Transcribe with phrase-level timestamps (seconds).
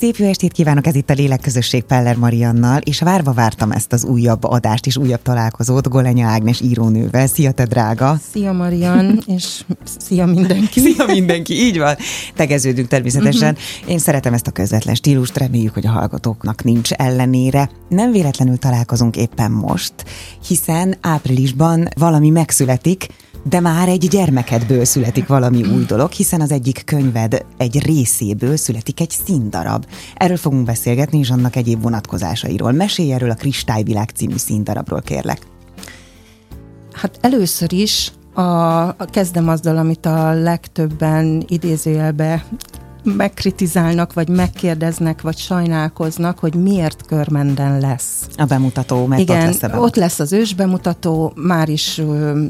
[0.00, 4.04] Szép jó estét kívánok, ez itt a Lélekközösség Peller Mariannal, és várva vártam ezt az
[4.04, 7.26] újabb adást és újabb találkozót Golenya Ágnes írónővel.
[7.26, 8.16] Szia, te drága!
[8.32, 9.64] Szia, Marian, és
[9.98, 10.80] szia mindenki!
[10.92, 11.96] Szia mindenki, így van!
[12.34, 13.52] Tegeződünk természetesen.
[13.54, 13.90] Uh-huh.
[13.90, 17.70] Én szeretem ezt a közvetlen stílust, reméljük, hogy a hallgatóknak nincs ellenére.
[17.88, 19.94] Nem véletlenül találkozunk éppen most,
[20.48, 23.06] hiszen áprilisban valami megszületik,
[23.42, 29.00] de már egy gyermekedből születik valami új dolog, hiszen az egyik könyved egy részéből születik
[29.00, 29.86] egy színdarab.
[30.14, 32.72] Erről fogunk beszélgetni, és annak egyéb vonatkozásairól.
[32.72, 35.46] Mesélj erről a Kristályvilág című színdarabról, kérlek.
[36.92, 42.44] Hát először is a, kezdem azzal, amit a legtöbben idézőjelbe
[43.04, 48.26] megkritizálnak, vagy megkérdeznek, vagy sajnálkoznak, hogy miért körmenden lesz.
[48.36, 49.84] A bemutató, mert Igen, ott lesz a bemutató.
[49.84, 52.02] ott lesz az ős bemutató, már is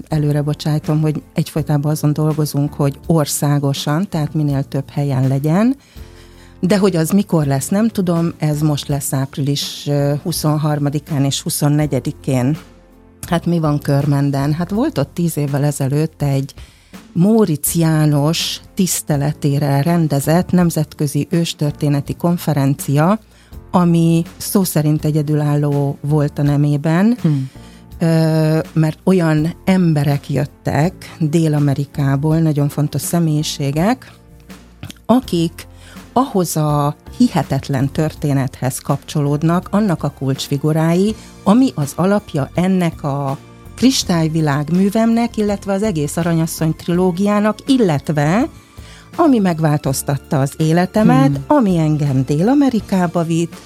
[0.08, 5.76] előre bocsájtom, hogy egyfolytában azon dolgozunk, hogy országosan, tehát minél több helyen legyen,
[6.60, 9.86] de hogy az mikor lesz, nem tudom, ez most lesz április
[10.24, 12.58] 23-án és 24-én.
[13.28, 14.52] Hát mi van Körmenden?
[14.52, 16.54] Hát volt ott tíz évvel ezelőtt egy
[17.12, 23.18] Móricz János tiszteletére rendezett nemzetközi őstörténeti konferencia,
[23.70, 27.50] ami szó szerint egyedülálló volt a nemében, hmm.
[28.72, 34.12] mert olyan emberek jöttek Dél-Amerikából, nagyon fontos személyiségek,
[35.06, 35.66] akik
[36.12, 43.38] ahhoz a hihetetlen történethez kapcsolódnak, annak a kulcsfigurái, ami az alapja ennek a
[43.80, 48.48] kristályvilág művemnek, illetve az egész Aranyasszony trilógiának, illetve
[49.16, 51.44] ami megváltoztatta az életemet, hmm.
[51.46, 53.56] ami engem Dél-Amerikába vitt,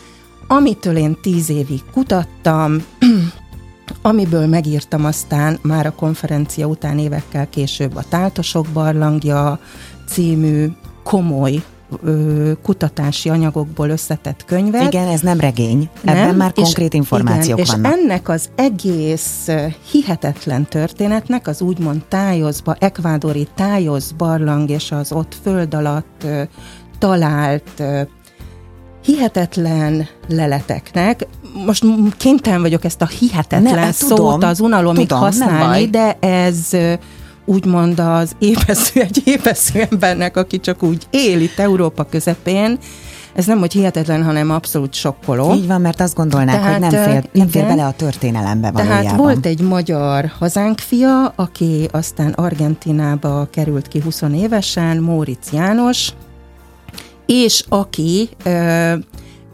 [0.47, 2.85] amitől én tíz évig kutattam,
[4.03, 9.59] amiből megírtam aztán már a konferencia után évekkel később a Táltosok barlangja
[10.09, 10.69] című
[11.03, 11.63] komoly
[12.03, 14.93] ö, kutatási anyagokból összetett könyvet.
[14.93, 16.17] Igen, ez nem regény, nem?
[16.17, 17.97] ebben már konkrét információk igen, vannak.
[17.97, 19.49] És ennek az egész
[19.91, 26.43] hihetetlen történetnek, az úgymond tájozba, ekvádori tájoz barlang és az ott föld alatt ö,
[26.99, 28.01] talált ö,
[29.05, 31.27] hihetetlen leleteknek,
[31.67, 31.85] most
[32.17, 36.71] kénytelen vagyok ezt a hihetetlen ne, szót tudom, az unalomig tudom, használni, de ez
[37.45, 42.79] úgymond az épesző, egy épesző embernek, aki csak úgy él itt Európa közepén,
[43.35, 45.55] ez nem, hogy hihetetlen, hanem abszolút sokkoló.
[45.55, 49.03] Így van, mert azt gondolnák, tehát, hogy nem fér, nem fér bele a történelembe valójában.
[49.03, 56.13] Tehát volt egy magyar hazánk fia, aki aztán Argentinába került ki 20 évesen, Móricz János,
[57.27, 58.93] és aki ö,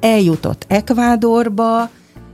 [0.01, 1.89] eljutott Ekvádorba,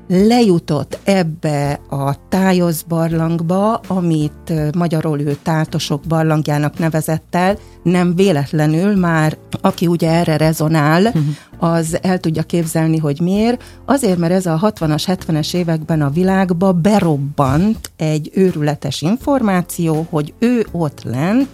[0.08, 9.36] lejutott ebbe a tájoz barlangba, amit magyarul ő táltosok barlangjának nevezett el, nem véletlenül már,
[9.60, 11.24] aki ugye erre rezonál, uh-huh.
[11.58, 13.62] az el tudja képzelni, hogy miért.
[13.84, 20.66] Azért, mert ez a 60-as, 70-es években a világba berobbant egy őrületes információ, hogy ő
[20.72, 21.48] ott lent,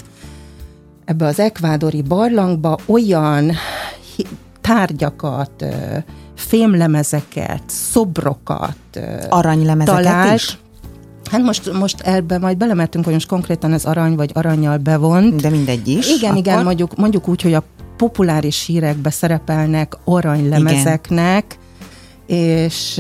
[1.04, 3.52] ebbe az ekvádori barlangba olyan
[4.60, 5.64] tárgyakat,
[6.36, 8.76] fémlemezeket, szobrokat
[9.28, 10.34] Aranylemezeket talált.
[10.34, 10.58] is?
[11.30, 15.40] Hát most, most ebbe majd belementünk, hogy most konkrétan az arany vagy aranyjal bevont.
[15.40, 16.08] De mindegy is.
[16.08, 16.38] Igen, akkor?
[16.38, 17.62] igen, mondjuk, mondjuk úgy, hogy a
[17.96, 21.60] populáris hírekbe szerepelnek aranylemezeknek, igen
[22.26, 22.94] és,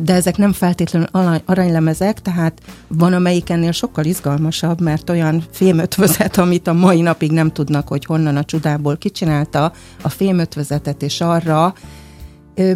[0.00, 1.08] de ezek nem feltétlenül
[1.44, 7.52] aranylemezek, tehát van amelyik ennél sokkal izgalmasabb, mert olyan fémötvözet, amit a mai napig nem
[7.52, 11.74] tudnak, hogy honnan a csodából kicsinálta a fémötvezetet, és arra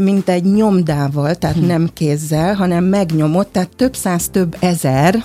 [0.00, 1.66] mint egy nyomdával, tehát hm.
[1.66, 5.24] nem kézzel, hanem megnyomott, tehát több száz, több ezer,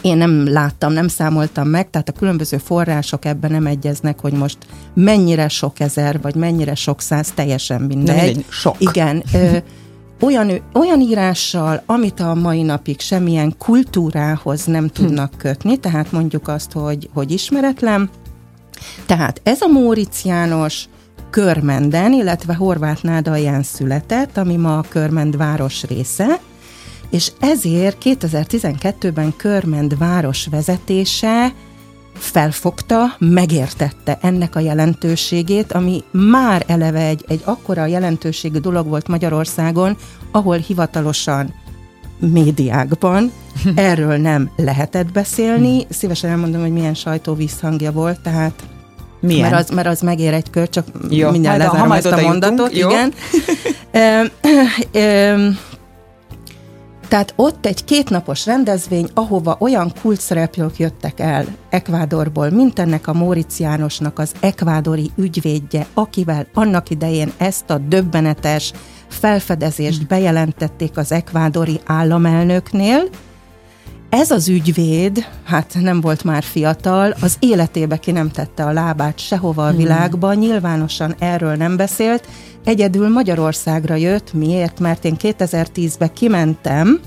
[0.00, 4.58] én nem láttam, nem számoltam meg, tehát a különböző források ebben nem egyeznek, hogy most
[4.94, 8.16] mennyire sok ezer, vagy mennyire sok száz, teljesen mindegy.
[8.16, 8.76] Nem mindegy sok.
[8.78, 9.22] Igen.
[9.34, 9.56] Ö,
[10.20, 14.92] olyan, olyan írással, amit a mai napig semmilyen kultúrához nem hm.
[14.92, 18.10] tudnak kötni, tehát mondjuk azt, hogy, hogy ismeretlen.
[19.06, 20.84] Tehát ez a Móricz János,
[21.30, 26.40] Körmenden, illetve Horváth Nádalján született, ami ma a Körmend város része,
[27.10, 31.52] és ezért 2012-ben Körmend város vezetése
[32.14, 39.96] felfogta, megértette ennek a jelentőségét, ami már eleve egy, egy akkora jelentőségű dolog volt Magyarországon,
[40.30, 41.54] ahol hivatalosan
[42.18, 43.32] médiákban
[43.74, 45.86] erről nem lehetett beszélni.
[45.88, 48.62] Szívesen elmondom, hogy milyen sajtó visszhangja volt, tehát
[49.20, 49.50] milyen?
[49.50, 52.76] Mert az, mert az megér egy kör, csak jó, mindjárt lezárom ezt a mondatot.
[52.76, 53.14] Jutunk,
[53.92, 54.30] igen.
[57.08, 63.58] Tehát ott egy kétnapos rendezvény, ahova olyan kulcszereplők jöttek el Ekvádorból, mint ennek a Móricz
[63.58, 68.72] Jánosnak az ekvádori ügyvédje, akivel annak idején ezt a döbbenetes
[69.08, 73.02] felfedezést bejelentették az ekvádori államelnöknél,
[74.10, 79.18] ez az ügyvéd, hát nem volt már fiatal, az életébe ki nem tette a lábát
[79.18, 79.76] sehova a hmm.
[79.76, 82.28] világban, nyilvánosan erről nem beszélt,
[82.64, 84.80] egyedül Magyarországra jött, miért?
[84.80, 87.00] Mert én 2010-ben kimentem,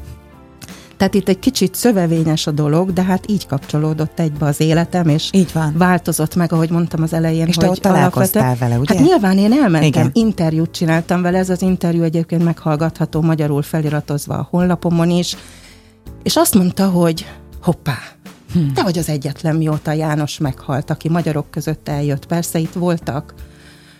[0.97, 5.29] tehát itt egy kicsit szövevényes a dolog, de hát így kapcsolódott egybe az életem, és
[5.31, 5.73] így van.
[5.77, 7.47] változott meg, ahogy mondtam az elején.
[7.47, 8.95] És hogy te ott találkoztál vele, ugye?
[8.95, 10.09] Hát nyilván én elmentem, Igen.
[10.13, 15.35] interjút csináltam vele, ez az interjú egyébként meghallgatható magyarul feliratozva a honlapomon is,
[16.23, 17.25] és azt mondta, hogy
[17.61, 17.97] hoppá,
[18.53, 18.73] hmm.
[18.73, 22.25] te vagy az egyetlen, mióta János meghalt, aki magyarok között eljött.
[22.25, 23.33] Persze itt voltak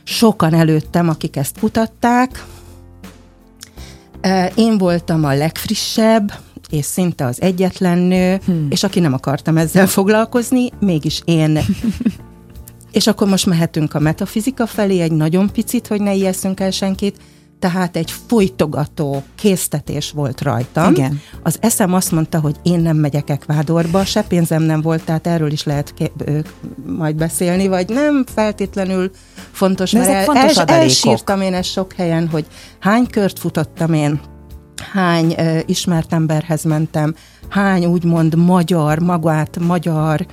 [0.04, 2.46] sokan előttem, akik ezt kutatták.
[4.56, 6.34] Én voltam a legfrissebb,
[6.70, 8.68] és szinte az egyetlen nő, hmm.
[8.70, 11.60] és aki nem akartam ezzel foglalkozni, mégis én.
[12.92, 17.18] és akkor most mehetünk a metafizika felé egy nagyon picit, hogy ne ijesszünk el senkit
[17.62, 20.94] tehát egy folytogató késztetés volt rajtam.
[20.94, 21.22] Igen.
[21.44, 25.52] Az eszem azt mondta, hogy én nem megyek Ekvádorba, se pénzem nem volt, tehát erről
[25.52, 26.40] is lehet ké- ö,
[26.86, 29.12] majd beszélni, vagy nem feltétlenül
[29.52, 32.46] fontos, De mert el, fontos el, elsírtam én ezt sok helyen, hogy
[32.80, 34.20] hány kört futottam én,
[34.94, 37.16] hány ö, ismert emberhez mentem,
[37.50, 40.26] hány úgymond magyar, magát magyar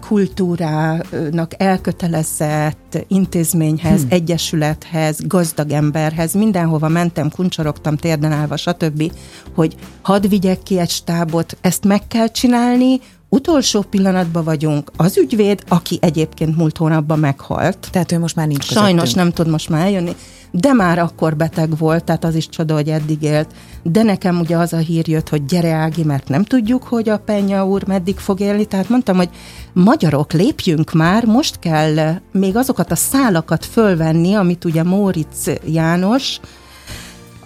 [0.00, 4.10] kultúrának elkötelezett intézményhez, hmm.
[4.10, 9.12] egyesülethez, gazdag emberhez, mindenhova mentem, kuncsorogtam, térden állva, stb.,
[9.54, 14.90] hogy hadd vigyek ki egy stábot, ezt meg kell csinálni, utolsó pillanatban vagyunk.
[14.96, 17.88] Az ügyvéd, aki egyébként múlt hónapban meghalt.
[17.90, 19.16] Tehát ő most már nincs Sajnos közöttünk.
[19.16, 20.16] nem tud most már eljönni
[20.50, 23.50] de már akkor beteg volt, tehát az is csoda, hogy eddig élt.
[23.82, 27.18] De nekem ugye az a hír jött, hogy gyere Ági, mert nem tudjuk, hogy a
[27.18, 29.28] Penya úr meddig fog élni, tehát mondtam, hogy
[29.72, 36.40] magyarok, lépjünk már, most kell még azokat a szálakat fölvenni, amit ugye Móricz János,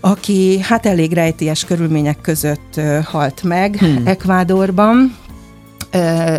[0.01, 4.07] aki hát elég rejtélyes körülmények között halt meg hmm.
[4.07, 5.17] Ekvádorban,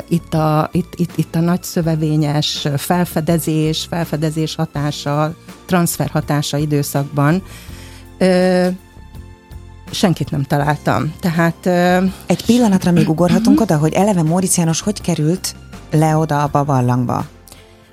[0.08, 5.34] itt a, itt, itt, itt a nagy szövevényes felfedezés, felfedezés hatása,
[5.66, 7.44] transfer hatása időszakban
[9.92, 11.14] senkit nem találtam.
[11.20, 11.66] Tehát...
[12.26, 15.56] Egy pillanatra még ugorhatunk oda, hogy eleve Móricz János hogy került
[15.92, 17.26] le oda a barlangba?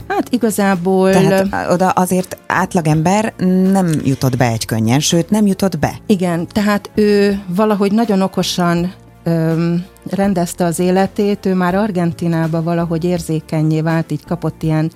[0.09, 1.11] Hát igazából...
[1.11, 3.35] Tehát oda azért átlagember
[3.73, 5.94] nem jutott be egy könnyen, sőt nem jutott be.
[6.06, 8.93] Igen, tehát ő valahogy nagyon okosan
[9.25, 14.91] öm, rendezte az életét, ő már Argentinába valahogy érzékenyé vált, így kapott ilyen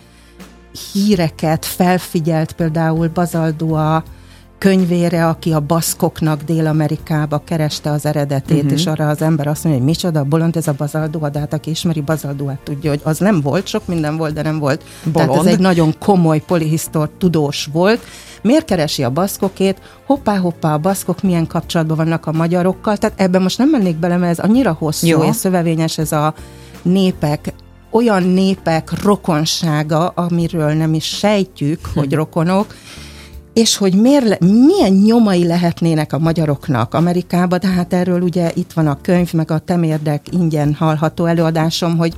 [0.92, 4.02] híreket, felfigyelt például Bazaldua
[4.58, 8.72] könyvére, aki a baszkoknak Dél-Amerikába kereste az eredetét, uh-huh.
[8.72, 11.70] és arra az ember azt mondja, hogy micsoda, bolond ez a Bazaldua, de hát aki
[11.70, 14.84] ismeri Bazalduát tudja, hogy az nem volt, sok minden volt, de nem volt.
[15.12, 15.30] Bolond.
[15.30, 18.00] Tehát ez egy nagyon komoly polihisztor tudós volt.
[18.42, 19.80] Miért keresi a baszkokét?
[20.06, 22.96] Hoppá-hoppá, a baszkok milyen kapcsolatban vannak a magyarokkal?
[22.96, 25.22] Tehát ebben most nem mennék bele, mert ez annyira hosszú Jó.
[25.22, 26.34] és szövevényes ez a
[26.82, 27.54] népek
[27.90, 31.98] olyan népek rokonsága, amiről nem is sejtjük, hm.
[31.98, 32.74] hogy rokonok,
[33.56, 38.86] és hogy miért, milyen nyomai lehetnének a magyaroknak Amerikába, de hát erről ugye itt van
[38.86, 42.14] a könyv, meg a temérdek ingyen hallható előadásom, hogy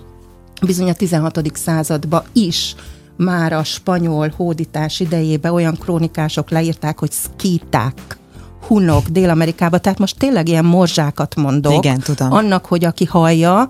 [0.62, 1.56] bizony a 16.
[1.56, 2.74] században is
[3.16, 8.18] már a spanyol hódítás idejében olyan krónikások leírták, hogy szkíták,
[8.66, 11.84] hunok Dél-Amerikába, tehát most tényleg ilyen morzsákat mondok.
[11.84, 12.32] Igen, tudom.
[12.32, 13.68] Annak, hogy aki hallja,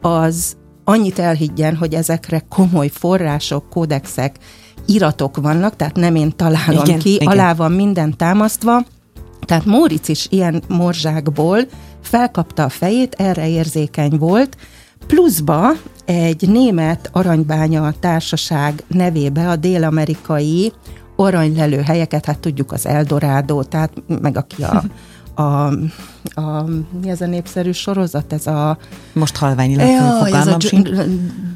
[0.00, 4.36] az annyit elhiggyen, hogy ezekre komoly források, kódexek,
[4.90, 7.26] iratok vannak, tehát nem én találom igen, ki, igen.
[7.28, 8.82] alá van minden támasztva,
[9.46, 11.58] tehát Móricz is ilyen morzsákból
[12.02, 14.56] felkapta a fejét, erre érzékeny volt,
[15.06, 15.72] pluszba
[16.04, 20.72] egy német aranybánya társaság nevébe a dél-amerikai
[21.16, 24.82] aranylelő helyeket, hát tudjuk az Eldorado, tehát meg aki a
[25.40, 25.66] a,
[26.34, 26.64] a,
[27.02, 28.78] mi ez a népszerű sorozat, ez a...
[29.12, 30.56] Most halványilag ja, ez a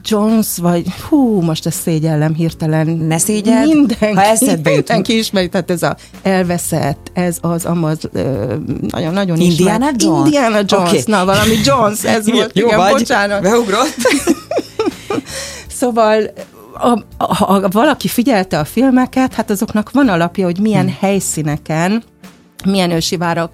[0.04, 2.86] Jones, vagy hú, most ezt szégyellem hirtelen.
[2.86, 7.98] Ne szégyeld, mindenki, ha eszedbe Mindenki ismeri, tehát ez a elveszett, ez az amaz,
[8.88, 10.02] nagyon-nagyon Indiana ismert.
[10.02, 10.26] Jones?
[10.26, 11.02] Indiana Jones, okay.
[11.06, 13.42] na valami Jones, ez volt, Jó igen, vagy, bocsánat.
[13.42, 13.94] Beugrott.
[15.80, 16.30] szóval
[16.72, 20.96] a, a, ha valaki figyelte a filmeket, hát azoknak van alapja, hogy milyen hmm.
[21.00, 22.02] helyszíneken,
[22.64, 23.52] milyen ősi várak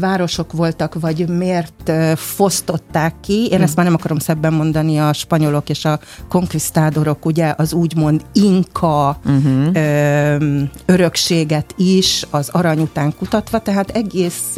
[0.00, 3.48] városok voltak, vagy miért fosztották ki.
[3.50, 5.98] Én ezt már nem akarom szebben mondani, a spanyolok és a
[6.28, 9.68] konkvisztádorok, ugye az úgymond inka uh-huh.
[9.72, 14.52] ö, örökséget is az arany után kutatva, tehát egész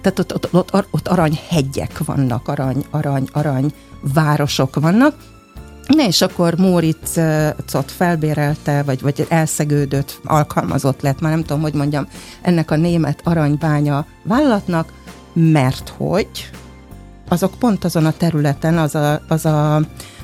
[0.00, 3.72] tehát ott, ott, ott, ott aranyhegyek vannak, arany, arany, arany
[4.14, 5.14] városok vannak,
[5.88, 12.08] Ne, és akkor Móriczot felbérelte, vagy, vagy elszegődött, alkalmazott lett, már nem tudom, hogy mondjam,
[12.42, 14.92] ennek a német aranybánya vállalatnak,
[15.32, 16.28] mert hogy
[17.28, 19.80] azok pont azon a területen, az a, az a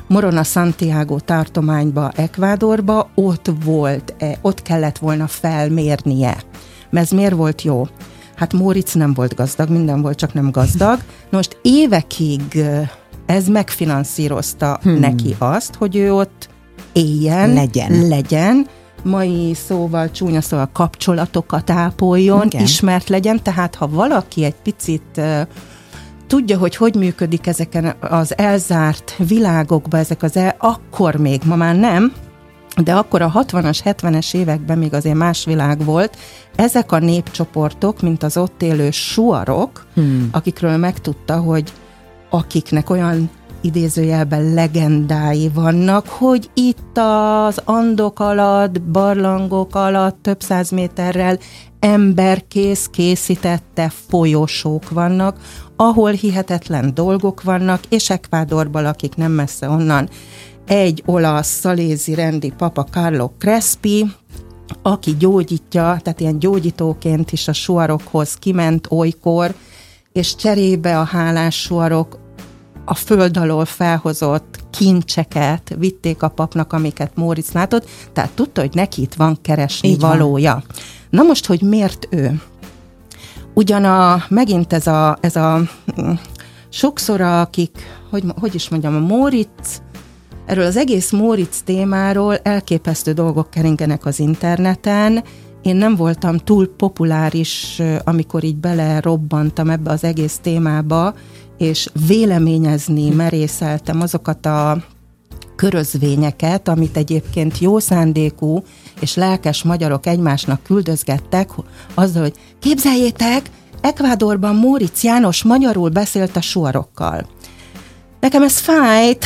[0.06, 6.36] Morona Santiago tartományba, Ekvádorba, ott volt, -e, ott kellett volna felmérnie.
[6.90, 7.86] Mert ez miért volt jó?
[8.34, 10.98] Hát Móricz nem volt gazdag, minden volt, csak nem gazdag.
[11.30, 12.64] Most évekig
[13.26, 14.98] ez megfinanszírozta hmm.
[14.98, 16.48] neki azt, hogy ő ott
[16.92, 18.66] éljen, legyen, legyen
[19.02, 22.62] mai szóval, csúnya szóval kapcsolatokat ápoljon, Igen.
[22.62, 25.40] ismert legyen, tehát ha valaki egy picit uh,
[26.26, 31.76] tudja, hogy hogy működik ezeken az elzárt világokban, ezek az el, akkor még, ma már
[31.76, 32.12] nem,
[32.82, 36.16] de akkor a 60-as, 70-es években még azért más világ volt,
[36.56, 40.28] ezek a népcsoportok, mint az ott élő suarok, hmm.
[40.32, 41.72] akikről megtudta, hogy
[42.34, 51.38] akiknek olyan idézőjelben legendái vannak, hogy itt az andok alatt, barlangok alatt több száz méterrel
[51.80, 55.38] emberkész készítette folyosók vannak,
[55.76, 60.08] ahol hihetetlen dolgok vannak, és Ekvádorban, akik nem messze onnan,
[60.66, 64.06] egy olasz szalézi rendi papa Carlo Crespi,
[64.82, 69.54] aki gyógyítja, tehát ilyen gyógyítóként is a suarokhoz kiment olykor,
[70.12, 72.22] és cserébe a hálás suarok
[72.84, 79.02] a föld alól felhozott kincseket vitték a papnak, amiket Móricz látott, tehát tudta, hogy neki
[79.02, 80.52] itt van keresni Így valója.
[80.52, 80.64] Van.
[81.10, 82.40] Na most, hogy miért ő?
[83.54, 85.60] Ugyan a, megint ez a, ez a
[86.00, 86.12] mm,
[86.68, 87.78] sokszor akik,
[88.10, 89.82] hogy, hogy is mondjam, a Móricz,
[90.46, 95.24] erről az egész Móricz témáról elképesztő dolgok keringenek az interneten,
[95.64, 101.14] én nem voltam túl populáris, amikor így belerobbantam ebbe az egész témába,
[101.58, 104.84] és véleményezni merészeltem azokat a
[105.56, 108.62] körözvényeket, amit egyébként jó szándékú
[109.00, 111.50] és lelkes magyarok egymásnak küldözgettek,
[111.94, 117.26] azzal, hogy képzeljétek, Ekvádorban Móricz János magyarul beszélt a suarokkal.
[118.20, 119.24] Nekem ez fájt,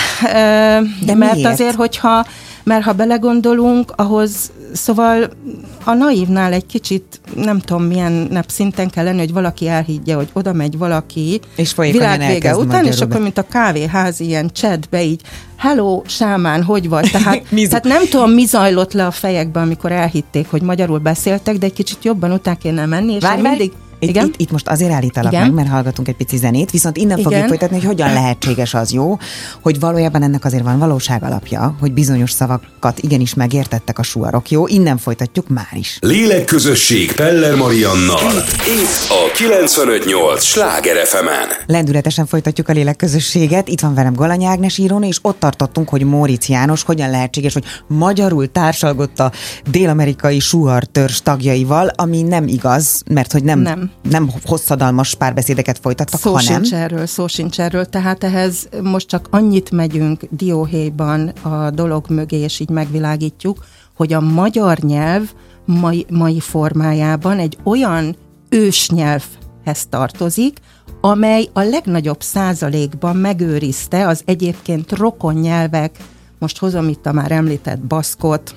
[1.04, 1.52] de mert miért?
[1.52, 2.26] azért, hogyha,
[2.68, 5.30] mert ha belegondolunk, ahhoz Szóval
[5.84, 10.52] a naívnál egy kicsit, nem tudom milyen szinten kell lenni, hogy valaki elhiggye, hogy oda
[10.52, 15.20] megy valaki és világvége után, és akkor, mint a kávéház ilyen chatbe így,
[15.56, 17.10] hello, sámán, hogy vagy?
[17.10, 21.66] Tehát, tehát nem tudom, mi zajlott le a fejekben, amikor elhitték, hogy magyarul beszéltek, de
[21.66, 23.72] egy kicsit jobban után kéne menni, és várj, mindig...
[23.98, 24.26] Itt, Igen?
[24.26, 25.44] Itt, itt most azért állítalak Igen?
[25.44, 27.30] meg, mert hallgatunk egy pici zenét, viszont innen Igen?
[27.30, 29.18] fogjuk folytatni, hogy hogyan lehetséges az jó,
[29.62, 34.50] hogy valójában ennek azért van valóság alapja, hogy bizonyos szavakat igenis megértettek a suarok.
[34.50, 35.98] Jó, innen folytatjuk már is.
[36.00, 38.32] Lélekközösség Peller Mariannal.
[38.66, 41.26] Itt a 958 Sláger fm
[41.66, 43.68] Lendületesen folytatjuk a lélekközösséget.
[43.68, 47.64] Itt van velem Galany Ágnes írón, és ott tartottunk, hogy Móricz János hogyan lehetséges, hogy
[47.86, 49.32] magyarul társalgott a
[49.70, 56.32] dél-amerikai suhartörs tagjaival, ami nem igaz, mert hogy nem, nem nem hosszadalmas párbeszédeket folytattak, szó
[56.32, 56.52] hanem...
[56.52, 62.36] Sincs erről, szó sincs erről, tehát ehhez most csak annyit megyünk dióhéjban a dolog mögé,
[62.36, 63.64] és így megvilágítjuk,
[63.96, 65.22] hogy a magyar nyelv
[65.64, 68.16] mai, mai formájában egy olyan
[68.48, 70.58] ősnyelvhez tartozik,
[71.00, 75.96] amely a legnagyobb százalékban megőrizte az egyébként rokon nyelvek,
[76.38, 78.54] most hozom itt a már említett baszkot,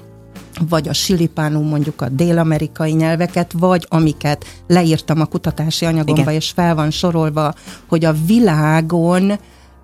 [0.70, 6.34] vagy a silipánum mondjuk a dél-amerikai nyelveket, vagy amiket leírtam a kutatási anyagomba, Igen.
[6.34, 7.54] és fel van sorolva,
[7.88, 9.32] hogy a világon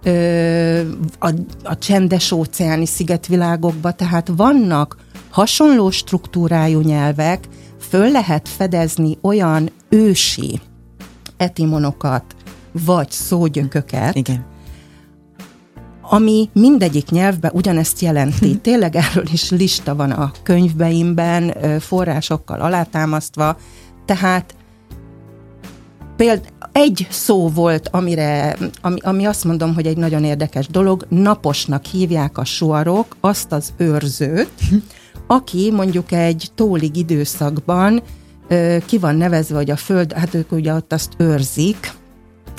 [0.04, 0.82] ö,
[1.20, 4.98] a, a csendes óceáni szigetvilágokban, tehát vannak
[5.30, 7.48] hasonló struktúrájú nyelvek,
[7.80, 10.60] föl lehet fedezni olyan ősi
[11.38, 12.24] etimonokat,
[12.86, 14.56] vagy szógyököket, Igen
[16.10, 18.52] ami mindegyik nyelvben ugyanezt jelenti.
[18.52, 18.58] Hm.
[18.62, 23.58] Tényleg erről is lista van a könyvbeimben, forrásokkal alátámasztva,
[24.06, 24.56] tehát
[26.16, 31.86] például egy szó volt, amire, ami, ami azt mondom, hogy egy nagyon érdekes dolog, naposnak
[31.86, 34.76] hívják a suarok azt az őrzőt, hm.
[35.28, 38.02] aki mondjuk egy tólig időszakban
[38.86, 41.94] ki van nevezve, hogy a föld, hát ők ugye ott azt őrzik,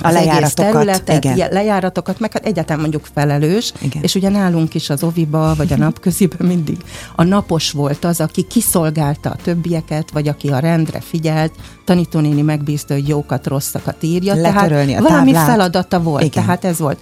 [0.02, 1.48] a lejáratokat, területet, igen.
[1.50, 4.02] lejáratokat, meg hát egyáltalán mondjuk felelős, igen.
[4.02, 6.76] és ugye nálunk is az oviba, vagy a napköziben mindig
[7.16, 11.52] a napos volt az, aki kiszolgálta a többieket, vagy aki a rendre figyelt,
[11.84, 15.50] tanítónéni megbízta, hogy jókat, rosszakat írja, Letörölni tehát a valami táblát.
[15.50, 16.44] feladata volt, igen.
[16.44, 16.98] tehát ez volt.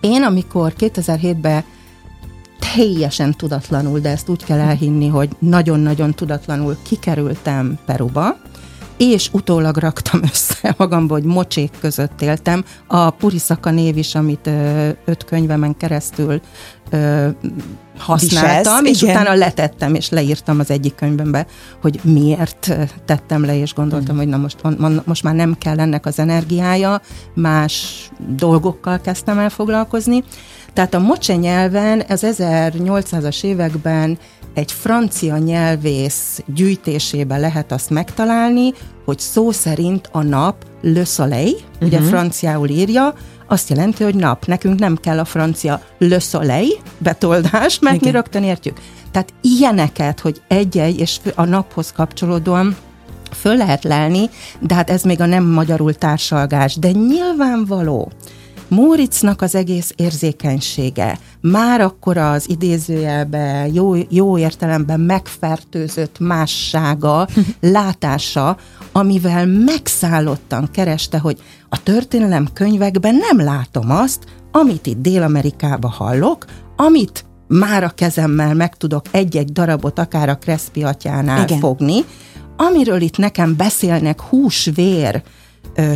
[0.00, 1.64] Én, amikor 2007-ben
[2.74, 8.36] teljesen tudatlanul, de ezt úgy kell elhinni, hogy nagyon-nagyon tudatlanul kikerültem Peruba,
[8.96, 12.64] és utólag raktam össze magamba, hogy mocsék között éltem.
[12.86, 16.40] A Purisaka név is, amit ö, öt könyvemen keresztül
[16.90, 17.28] ö,
[17.98, 19.14] használtam, Viselsz, és igen.
[19.14, 21.46] utána letettem, és leírtam az egyik könyvembe,
[21.82, 26.06] hogy miért tettem le, és gondoltam, hogy na most, on- most már nem kell ennek
[26.06, 27.00] az energiája,
[27.34, 30.24] más dolgokkal kezdtem el foglalkozni.
[30.74, 34.18] Tehát a mocse nyelven az 1800-as években
[34.54, 38.72] egy francia nyelvész gyűjtésében lehet azt megtalálni,
[39.04, 41.88] hogy szó szerint a nap le soleil, uh-huh.
[41.88, 43.14] ugye franciául írja,
[43.46, 44.46] azt jelenti, hogy nap.
[44.46, 48.08] Nekünk nem kell a francia le soleil betoldás, mert Igen.
[48.08, 48.80] mi rögtön értjük.
[49.10, 52.76] Tehát ilyeneket, hogy egy-egy, és a naphoz kapcsolódóan
[53.30, 56.76] föl lehet lelni, de hát ez még a nem magyarul társalgás.
[56.76, 58.10] De nyilvánvaló,
[58.68, 67.28] Móricznak az egész érzékenysége, már akkor az idézőjelbe jó, jó értelemben megfertőzött mássága,
[67.60, 68.56] látása,
[68.92, 76.44] amivel megszállottan kereste, hogy a történelem könyvekben nem látom azt, amit itt Dél-Amerikába hallok,
[76.76, 81.58] amit már a kezemmel meg tudok egy-egy darabot akár a Crespi atyánál Igen.
[81.58, 82.04] fogni,
[82.56, 85.43] amiről itt nekem beszélnek hús-vér, ö,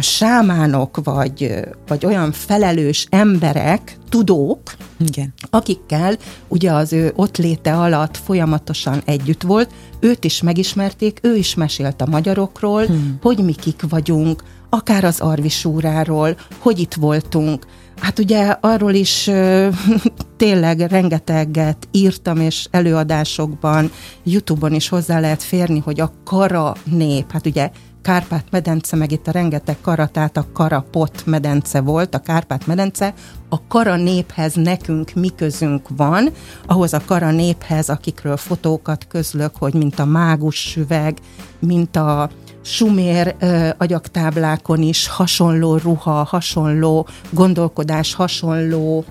[0.00, 4.60] sámánok, vagy, vagy olyan felelős emberek, tudók,
[4.98, 5.34] Igen.
[5.50, 6.16] akikkel
[6.48, 9.70] ugye az ő ott léte alatt folyamatosan együtt volt,
[10.00, 13.18] őt is megismerték, ő is mesélt a magyarokról, hmm.
[13.22, 17.66] hogy mi kik vagyunk, akár az Arvisúráról, hogy itt voltunk.
[18.00, 19.68] Hát ugye arról is ö,
[20.37, 23.90] tényleg rengeteget írtam, és előadásokban,
[24.22, 27.70] Youtube-on is hozzá lehet férni, hogy a kara nép, hát ugye
[28.02, 33.14] Kárpát-medence, meg itt a rengeteg kara, tehát a Karapot medence volt, a Kárpát-medence,
[33.49, 36.28] a kara néphez nekünk mi közünk van,
[36.67, 41.19] ahhoz a kara néphez, akikről fotókat közlök, hogy mint a mágus süveg,
[41.59, 42.31] mint a
[42.62, 49.05] sumér ö, agyaktáblákon is hasonló ruha, hasonló gondolkodás, hasonló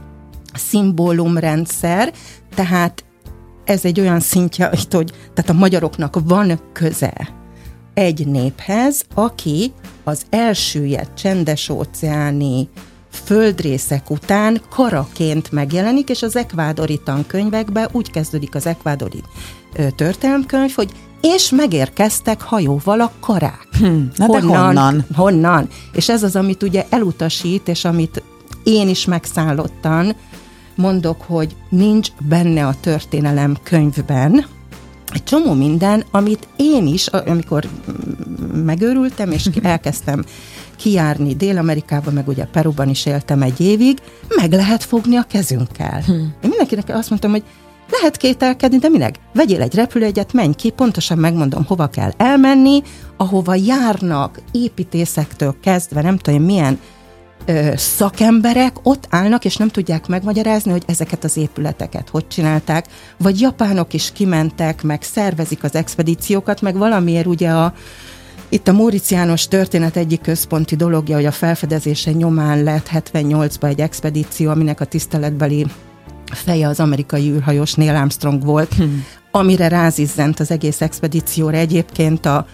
[0.54, 2.14] szimbólumrendszer,
[2.56, 3.06] tehát
[3.66, 7.37] ez egy olyan szintje, hogy tehát a magyaroknak van köze
[7.98, 9.74] egy néphez, aki
[10.04, 12.70] az elsüllyedt csendes óceáni
[13.12, 19.24] földrészek után karaként megjelenik, és az ekvádori tankönyvekben úgy kezdődik az ekvádori
[19.76, 23.68] ö, történelemkönyv, hogy és megérkeztek hajóval a karák.
[23.80, 25.06] Hm, na de honnan?
[25.16, 25.68] Honnan?
[25.92, 28.24] És ez az, amit ugye elutasít, és amit
[28.64, 30.16] én is megszállottan
[30.76, 34.46] mondok, hogy nincs benne a történelem könyvben,
[35.18, 37.68] egy csomó minden, amit én is, amikor
[38.54, 40.24] megőrültem, és elkezdtem
[40.76, 43.98] kijárni Dél-Amerikába, meg ugye Peruban is éltem egy évig,
[44.36, 46.02] meg lehet fogni a kezünkkel.
[46.06, 46.12] Hm.
[46.12, 47.44] Én mindenkinek azt mondtam, hogy
[47.92, 49.16] lehet kételkedni, de minek?
[49.34, 52.82] Vegyél egy repülőjegyet, menj ki, pontosan megmondom, hova kell elmenni,
[53.18, 56.80] ahova járnak építészektől kezdve, nem tudom, milyen
[57.46, 62.86] ö, szakemberek ott állnak, és nem tudják megmagyarázni, hogy ezeket az épületeket hogy csinálták,
[63.18, 67.74] vagy japánok is kimentek, meg szervezik az expedíciókat, meg valamiért ugye a
[68.50, 73.82] itt a Móricz János történet egyik központi dologja, hogy a felfedezése nyomán lett 78-ba egy
[73.82, 75.66] expedíció, aminek a tiszteletbeli
[76.26, 79.06] feje az amerikai űrhajós Neil Armstrong volt, hmm.
[79.32, 82.46] amire rázizzent az egész expedícióra egyébként a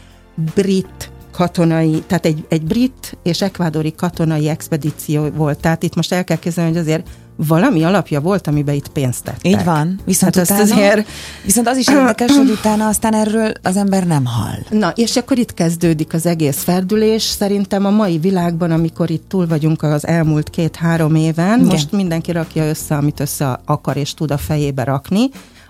[0.56, 5.60] brit katonai, tehát egy, egy brit és ekvádori katonai expedíció volt.
[5.60, 9.46] Tehát itt most el kell kezdeni, hogy azért valami alapja volt, amiben itt pénzt tettek.
[9.46, 10.00] Így van.
[10.06, 11.08] Viszont, Hát utána, azért-
[11.46, 14.80] viszont az is érdekes, hogy utána aztán erről az ember nem hall.
[14.80, 17.24] Na, és akkor itt kezdődik az egész ferdülés.
[17.24, 21.56] Szerintem a mai világban, amikor itt túl vagyunk az elmúlt két-három éven.
[21.60, 21.66] Igen.
[21.72, 25.30] most mindenki rakja össze, amit össze akar és tud a fejébe rakni,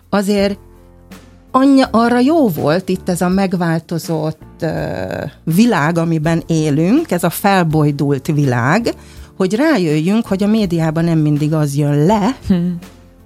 [0.10, 0.58] azért
[1.56, 8.28] anyja, arra jó volt itt ez a megváltozott uh, világ, amiben élünk, ez a felbojdult
[8.28, 8.94] világ,
[9.38, 12.78] hogy rájöjjünk, hogy a médiában nem mindig az jön le, hmm.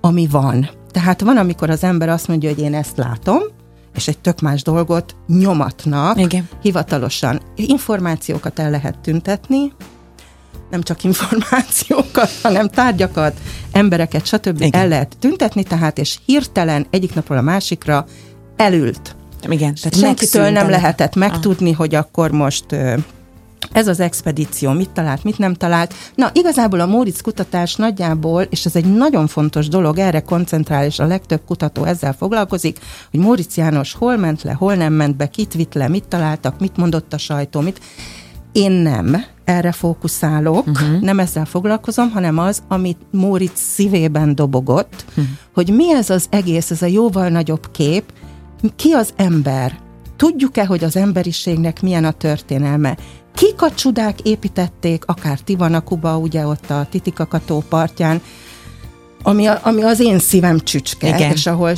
[0.01, 0.69] ami van.
[0.91, 3.39] Tehát van, amikor az ember azt mondja, hogy én ezt látom,
[3.95, 6.49] és egy tök más dolgot nyomatnak Igen.
[6.61, 7.41] hivatalosan.
[7.55, 9.73] Információkat el lehet tüntetni,
[10.69, 13.39] nem csak információkat, hanem tárgyakat,
[13.71, 14.61] embereket, stb.
[14.61, 14.81] Igen.
[14.81, 18.05] El lehet tüntetni, tehát és hirtelen egyik napról a másikra
[18.55, 19.15] elült.
[19.49, 22.65] Igen, tehát Senkitől nem lehetett megtudni, hogy akkor most
[23.71, 25.93] ez az expedíció mit talált, mit nem talált.
[26.15, 30.99] Na, igazából a Móricz kutatás nagyjából, és ez egy nagyon fontos dolog, erre koncentrál, és
[30.99, 32.79] a legtöbb kutató ezzel foglalkozik,
[33.11, 36.59] hogy Móricz János hol ment le, hol nem ment be, kit vitt le, mit találtak,
[36.59, 37.81] mit mondott a sajtó, mit...
[38.57, 40.99] Én nem erre fókuszálok, uh-huh.
[41.01, 45.25] nem ezzel foglalkozom, hanem az, amit Móricz szívében dobogott, uh-huh.
[45.53, 48.03] hogy mi ez az egész, ez a jóval nagyobb kép,
[48.75, 52.97] ki az ember, Tudjuk-e, hogy az emberiségnek milyen a történelme?
[53.33, 58.21] Kik a csodák építették, akár Tivanakuba, ugye ott a Titikakató partján,
[59.23, 61.31] ami, a, ami az én szívem csücske, Igen.
[61.31, 61.73] és ahol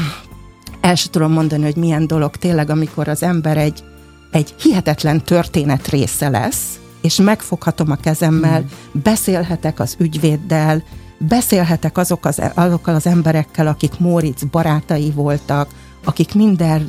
[0.80, 3.84] el sem tudom mondani, hogy milyen dolog tényleg, amikor az ember egy,
[4.32, 9.02] egy hihetetlen történet része lesz, és megfoghatom a kezemmel, hmm.
[9.02, 10.82] beszélhetek az ügyvéddel,
[11.18, 15.68] beszélhetek azok az, azokkal az emberekkel, akik Móricz barátai voltak,
[16.04, 16.88] akik minden,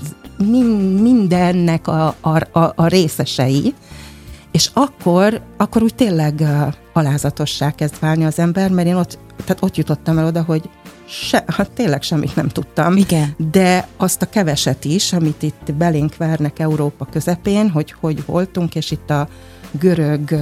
[1.01, 3.73] mindennek a, a, a, a részesei,
[4.51, 6.43] és akkor, akkor úgy tényleg
[6.93, 10.69] alázatossá kezd válni az ember, mert én ott, tehát ott jutottam el oda, hogy
[11.21, 12.97] se, hát tényleg semmit nem tudtam.
[12.97, 13.35] Igen.
[13.51, 18.91] De azt a keveset is, amit itt belénk vernek Európa közepén, hogy hogy voltunk, és
[18.91, 19.27] itt a
[19.79, 20.35] görög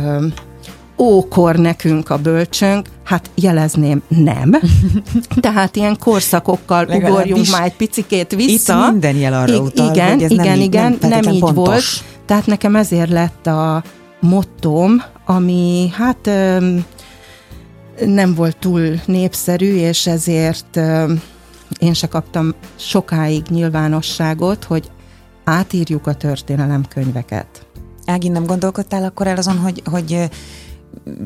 [0.97, 4.59] ókor nekünk a bölcsönk, hát jelezném nem.
[5.41, 8.83] Tehát ilyen korszakokkal ugorjunk már egy picikét vissza.
[8.85, 11.33] Itt minden jel arra utal, igen, hogy ez igen, nem így- igen, nem nem, feltétlen
[11.33, 11.65] így pontos.
[11.65, 11.83] volt.
[12.25, 13.83] Tehát nekem ezért lett a
[14.19, 16.29] mottom, ami hát
[18.05, 20.79] nem volt túl népszerű, és ezért
[21.79, 24.91] én se kaptam sokáig nyilvánosságot, hogy
[25.43, 27.65] átírjuk a történelemkönyveket.
[28.05, 30.29] Ági, nem gondolkodtál akkor el azon, hogy, hogy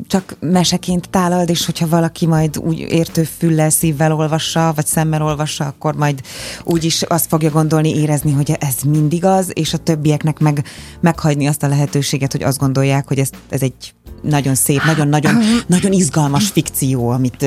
[0.06, 5.66] csak meseként tálald, és hogyha valaki majd úgy értő füllel, szívvel olvassa, vagy szemmel olvassa,
[5.66, 6.20] akkor majd
[6.64, 10.64] úgy is azt fogja gondolni, érezni, hogy ez mindig az, és a többieknek meg
[11.00, 15.34] meghagyni azt a lehetőséget, hogy azt gondolják, hogy ez, ez egy nagyon szép, nagyon-nagyon
[15.66, 17.46] nagyon izgalmas fikció, amit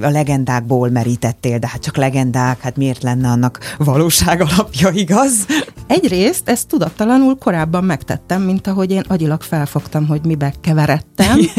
[0.00, 5.46] a legendákból merítettél, de hát csak legendák, hát miért lenne annak valóság alapja, igaz?
[5.86, 11.38] Egyrészt ezt tudattalanul korábban megtettem, mint ahogy én agyilag felfogtam, hogy mibe keveredtem.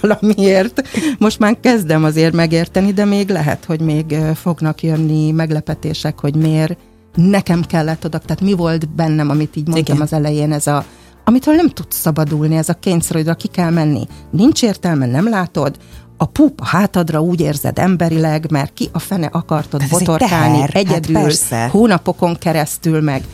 [0.00, 0.88] Valamiért.
[1.18, 6.76] Most már kezdem azért megérteni, de még lehet, hogy még fognak jönni meglepetések, hogy miért
[7.14, 10.06] nekem kellett oda, tehát mi volt bennem, amit így mondtam Igen.
[10.06, 10.84] az elején, ez a
[11.28, 14.06] amitől nem tudsz szabadulni, ez a kényszer, hogy ki kell menni.
[14.30, 15.76] Nincs értelme, nem látod,
[16.16, 20.54] a pup a hátadra úgy érzed emberileg, mert ki a fene akartod ez egy botorkálni
[20.54, 21.68] teher, hát egyedül, persze.
[21.68, 23.24] hónapokon keresztül, meg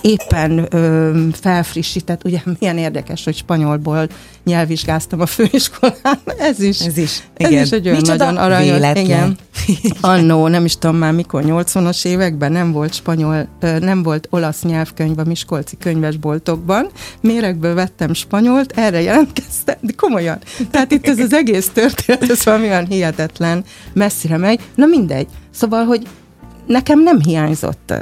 [0.00, 4.08] éppen ö, felfrissített, ugye milyen érdekes, hogy spanyolból
[4.44, 6.80] nyelvvizsgáztam a főiskolán, ez is.
[6.80, 7.64] Ez is, Ez igen.
[7.64, 8.72] is egy olyan Micsoda nagyon aranyos.
[8.72, 9.04] véletlen.
[9.04, 9.38] Igen.
[10.00, 14.62] Annó, nem is tudom már mikor, 80-as években nem volt spanyol, ö, nem volt olasz
[14.62, 16.90] nyelvkönyv a Miskolci könyvesboltokban.
[17.20, 20.38] Méregből vettem spanyolt, erre jelentkeztem, de komolyan.
[20.70, 24.60] Tehát itt ez az egész történet, ez valami olyan hihetetlen, messzire megy.
[24.74, 25.26] Na mindegy.
[25.54, 26.06] Szóval, hogy
[26.70, 27.94] nekem nem hiányzott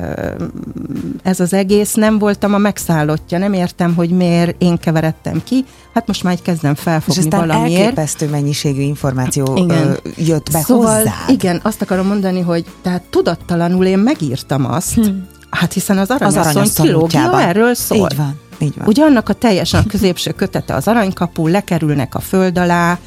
[1.23, 5.65] ez az egész, nem voltam a megszállottja, nem értem, hogy miért én keveredtem ki.
[5.95, 7.81] Hát most már így kezdem És felfogni aztán valamiért.
[7.81, 9.87] elképesztő mennyiségű információ Igen.
[9.87, 11.13] ö, jött be szóval, hozzád.
[11.29, 15.03] Igen, azt akarom mondani, hogy tehát tudattalanul én megírtam azt, hm.
[15.51, 18.09] hát hiszen az aranyasszony, az kilógia erről szól.
[18.11, 18.87] Így van, így van.
[18.87, 22.99] Ugye annak a teljesen a középső kötete az aranykapu, lekerülnek a föld alá,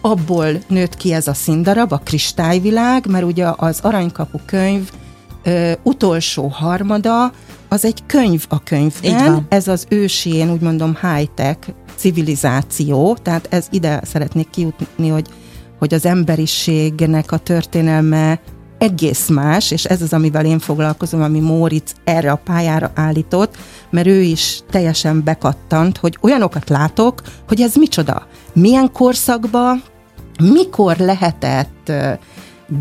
[0.00, 4.90] abból nőtt ki ez a színdarab, a kristályvilág, mert ugye az aranykapu könyv
[5.82, 7.32] utolsó harmada,
[7.68, 13.66] az egy könyv a könyvben, ez az ősi, én úgy mondom high-tech civilizáció, tehát ez
[13.70, 15.26] ide szeretnék kijutni, hogy,
[15.78, 18.40] hogy az emberiségnek a történelme
[18.78, 23.56] egész más, és ez az, amivel én foglalkozom, ami Móricz erre a pályára állított,
[23.90, 28.26] mert ő is teljesen bekattant, hogy olyanokat látok, hogy ez micsoda.
[28.52, 29.82] Milyen korszakban,
[30.42, 31.92] mikor lehetett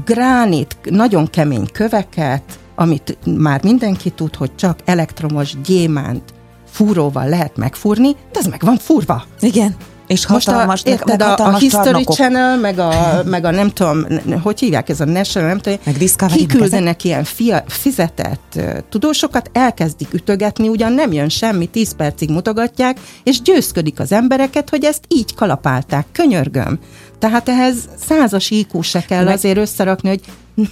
[0.06, 6.34] gránit, nagyon kemény köveket, amit már mindenki tud, hogy csak elektromos gyémánt
[6.66, 9.24] fúróval lehet megfúrni, de ez meg van furva.
[9.40, 9.76] Igen.
[10.08, 12.16] És Most a, hatalmas, érted, meg a, a hatalmas History csarnokok.
[12.16, 12.92] Channel, meg a,
[13.26, 14.06] meg a nem tudom,
[14.44, 20.68] hogy hívják ez a National, nem tudom, Meg kiküldenek ilyen fia, fizetett tudósokat, elkezdik ütögetni,
[20.68, 26.06] ugyan nem jön semmi, 10 percig mutogatják, és győzködik az embereket, hogy ezt így kalapálták,
[26.12, 26.80] könyörgöm.
[27.20, 27.76] Tehát ehhez
[28.08, 30.22] százas IQ se kell Meg- azért összerakni, hogy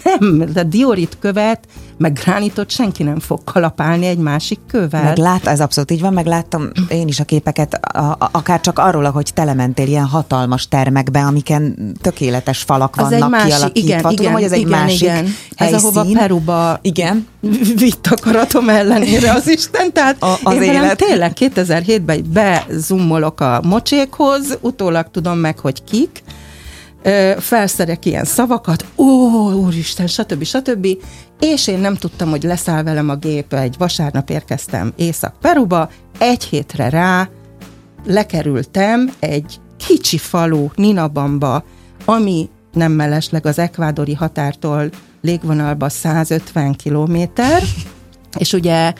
[0.03, 1.59] nem, de diorit követ,
[1.97, 5.03] meg gránitot senki nem fog kalapálni egy másik kővel.
[5.03, 8.61] Meg lát, ez abszolút így van, meg láttam én is a képeket, a, a, akár
[8.61, 13.87] csak arról, ahogy telementél ilyen hatalmas termekbe, amiken tökéletes falak Az vannak egy másik, kialakítva.
[13.87, 15.35] igen, Tudom, igen, hogy ez egy igen, másik igen.
[15.55, 17.27] Ez ahova Peruba Igen.
[17.75, 20.97] vitt akaratom ellenére az Isten, tehát A- az én velem élet.
[20.97, 26.23] tényleg 2007-ben így bezummolok a mocsékhoz, utólag tudom meg, hogy kik,
[27.37, 29.05] felszerek ilyen szavakat, ó,
[29.51, 30.43] úristen, stb.
[30.43, 30.87] stb.
[31.39, 36.89] És én nem tudtam, hogy leszáll velem a gép, egy vasárnap érkeztem Észak-Peruba, egy hétre
[36.89, 37.29] rá
[38.05, 41.63] lekerültem egy kicsi falu Ninabamba,
[42.05, 44.89] ami nem mellesleg az ekvádori határtól
[45.21, 47.63] légvonalba 150 kilométer,
[48.37, 48.93] és ugye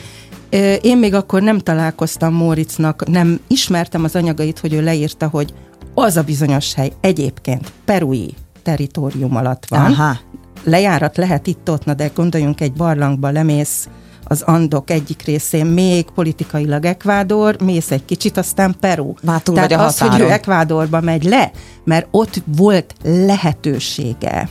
[0.81, 5.53] én még akkor nem találkoztam Móricnak, nem ismertem az anyagait, hogy ő leírta, hogy
[5.95, 9.91] az a bizonyos hely egyébként perui teritorium alatt van.
[9.91, 10.17] Aha.
[10.63, 13.88] Lejárat lehet itt-ott, de gondoljunk egy barlangba, lemész
[14.27, 19.13] az Andok egyik részén még politikailag Ekvádor, mész egy kicsit, aztán Peru.
[19.21, 21.51] Már túl Tehát vagy a az, hogy ő Ekvádorba megy le,
[21.84, 24.49] mert ott volt lehetősége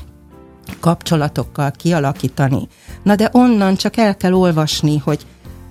[0.81, 2.69] kapcsolatokkal kialakítani.
[3.03, 5.27] Na de onnan csak el kell olvasni, hogy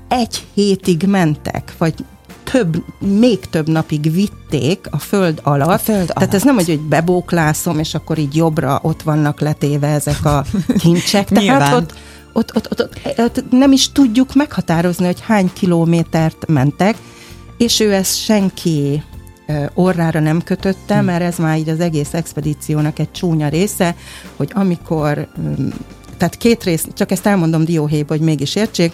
[0.08, 2.06] egy hétig mentek, vagy
[2.44, 5.70] több, még több napig vitték a föld alatt.
[5.70, 6.14] A föld alatt.
[6.14, 10.46] Tehát ez nem, hogy, hogy bebóklászom, és akkor így jobbra ott vannak letéve ezek a
[10.82, 11.28] kincsek.
[11.28, 11.94] Tehát ott,
[12.34, 16.96] ott, ott, ott, ott, ott nem is tudjuk meghatározni, hogy hány kilométert mentek,
[17.58, 19.04] és ő ezt senki
[19.74, 21.06] orrára nem kötötte, hm.
[21.06, 23.96] mert ez már így az egész expedíciónak egy csúnya része,
[24.36, 25.28] hogy amikor,
[26.18, 28.94] tehát két rész, csak ezt elmondom dióhéjba, hogy mégis értsék,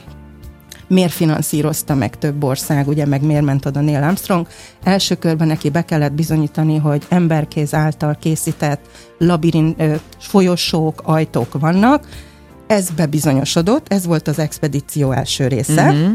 [0.90, 4.48] miért finanszírozta meg több ország, ugye, meg miért ment oda Neil Armstrong.
[4.84, 8.82] Első körben neki be kellett bizonyítani, hogy emberkéz által készített
[9.18, 9.82] labirint,
[10.20, 12.08] folyosók, ajtók vannak.
[12.68, 15.92] Ez bebizonyosodott, ez volt az expedíció első része.
[15.92, 16.12] Uh-huh.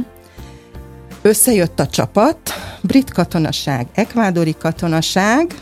[1.22, 2.38] Összejött a csapat,
[2.82, 5.54] brit katonaság, ekvádori katonaság,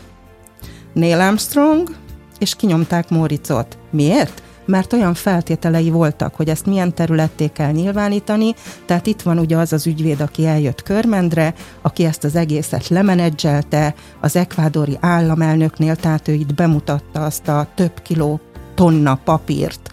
[0.93, 1.95] Neil Armstrong,
[2.39, 3.77] és kinyomták Móricot.
[3.91, 4.41] Miért?
[4.65, 8.53] Mert olyan feltételei voltak, hogy ezt milyen területté kell nyilvánítani,
[8.85, 13.95] tehát itt van ugye az az ügyvéd, aki eljött Körmendre, aki ezt az egészet lemenedzselte,
[14.21, 18.39] az ekvádori államelnöknél, tehát ő itt bemutatta azt a több kiló
[18.75, 19.91] tonna papírt,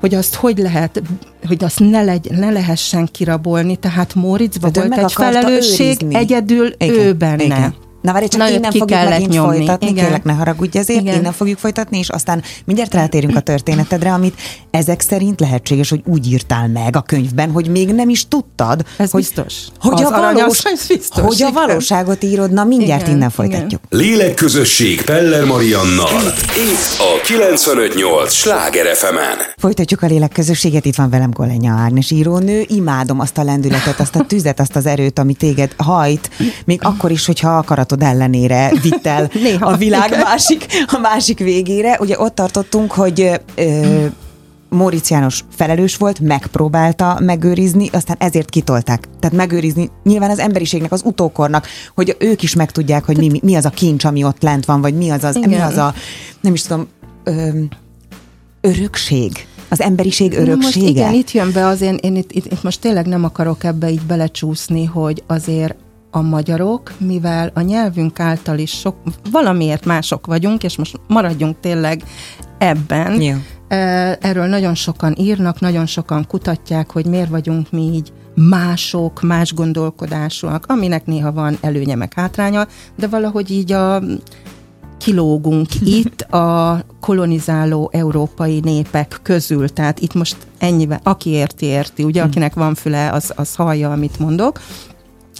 [0.00, 1.02] hogy azt hogy lehet,
[1.46, 6.14] hogy azt ne, legy, ne lehessen kirabolni, tehát Moritzba volt egy felelősség, őrizni.
[6.14, 7.44] egyedül igen, ő benne.
[7.44, 7.74] Igen.
[8.04, 9.56] Na várj, csak Na, innen ki fogjuk megint nyomni.
[9.56, 10.04] folytatni, Igen.
[10.04, 11.14] kérlek ne haragudj ezért, Igen.
[11.14, 14.34] innen fogjuk folytatni, és aztán mindjárt rátérünk a történetedre, amit
[14.70, 19.10] ezek szerint lehetséges, hogy úgy írtál meg a könyvben, hogy még nem is tudtad, ez
[19.10, 19.54] hogy, biztos.
[19.78, 23.14] Hogy, az a, valós, biztos, hogy a valóságot írod, na mindjárt Igen.
[23.14, 23.80] innen folytatjuk.
[23.90, 24.06] Igen.
[24.06, 26.22] Lélekközösség Peller Mariannal,
[26.56, 29.16] itt a 958 Sláger fm
[29.56, 34.24] Folytatjuk a lélekközösséget, itt van velem Golenya Ágnes írónő, imádom azt a lendületet, azt a
[34.26, 36.30] tüzet, azt az erőt, ami téged hajt,
[36.64, 39.30] még akkor is, hogyha akaratod akaratod ellenére vitt el
[39.72, 41.96] a világ másik, a másik végére.
[42.00, 44.06] Ugye ott tartottunk, hogy ö,
[44.68, 49.04] Móricz János felelős volt, megpróbálta megőrizni, aztán ezért kitolták.
[49.20, 53.64] Tehát megőrizni nyilván az emberiségnek, az utókornak, hogy ők is megtudják, hogy mi, mi az
[53.64, 55.94] a kincs, ami ott lent van, vagy mi az, az, mi az a,
[56.40, 56.86] nem is tudom,
[57.24, 57.48] ö,
[58.60, 60.56] örökség az emberiség öröksége.
[60.56, 63.64] most igen, itt jön be az én, én itt, itt, itt most tényleg nem akarok
[63.64, 65.74] ebbe így belecsúszni, hogy azért
[66.14, 68.96] a magyarok, mivel a nyelvünk által is sok,
[69.30, 72.02] valamiért mások vagyunk, és most maradjunk tényleg
[72.58, 73.20] ebben.
[73.20, 73.36] Ja.
[74.20, 80.64] Erről nagyon sokan írnak, nagyon sokan kutatják, hogy miért vagyunk mi így mások, más gondolkodásúak,
[80.68, 84.02] aminek néha van előnye meg hátránya, de valahogy így a
[84.98, 85.68] kilógunk
[86.00, 89.68] itt a kolonizáló európai népek közül.
[89.68, 92.02] Tehát itt most ennyivel, aki érti, érti.
[92.02, 92.26] Ugye, hm.
[92.26, 94.60] akinek van füle, az, az hallja, amit mondok.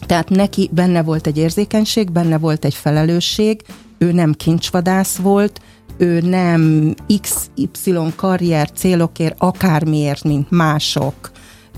[0.07, 3.61] Tehát neki benne volt egy érzékenység, benne volt egy felelősség,
[3.98, 5.61] ő nem kincsvadász volt,
[5.96, 11.30] ő nem XY karrier célokért, akármiért, mint mások.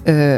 [0.05, 0.37] Ö,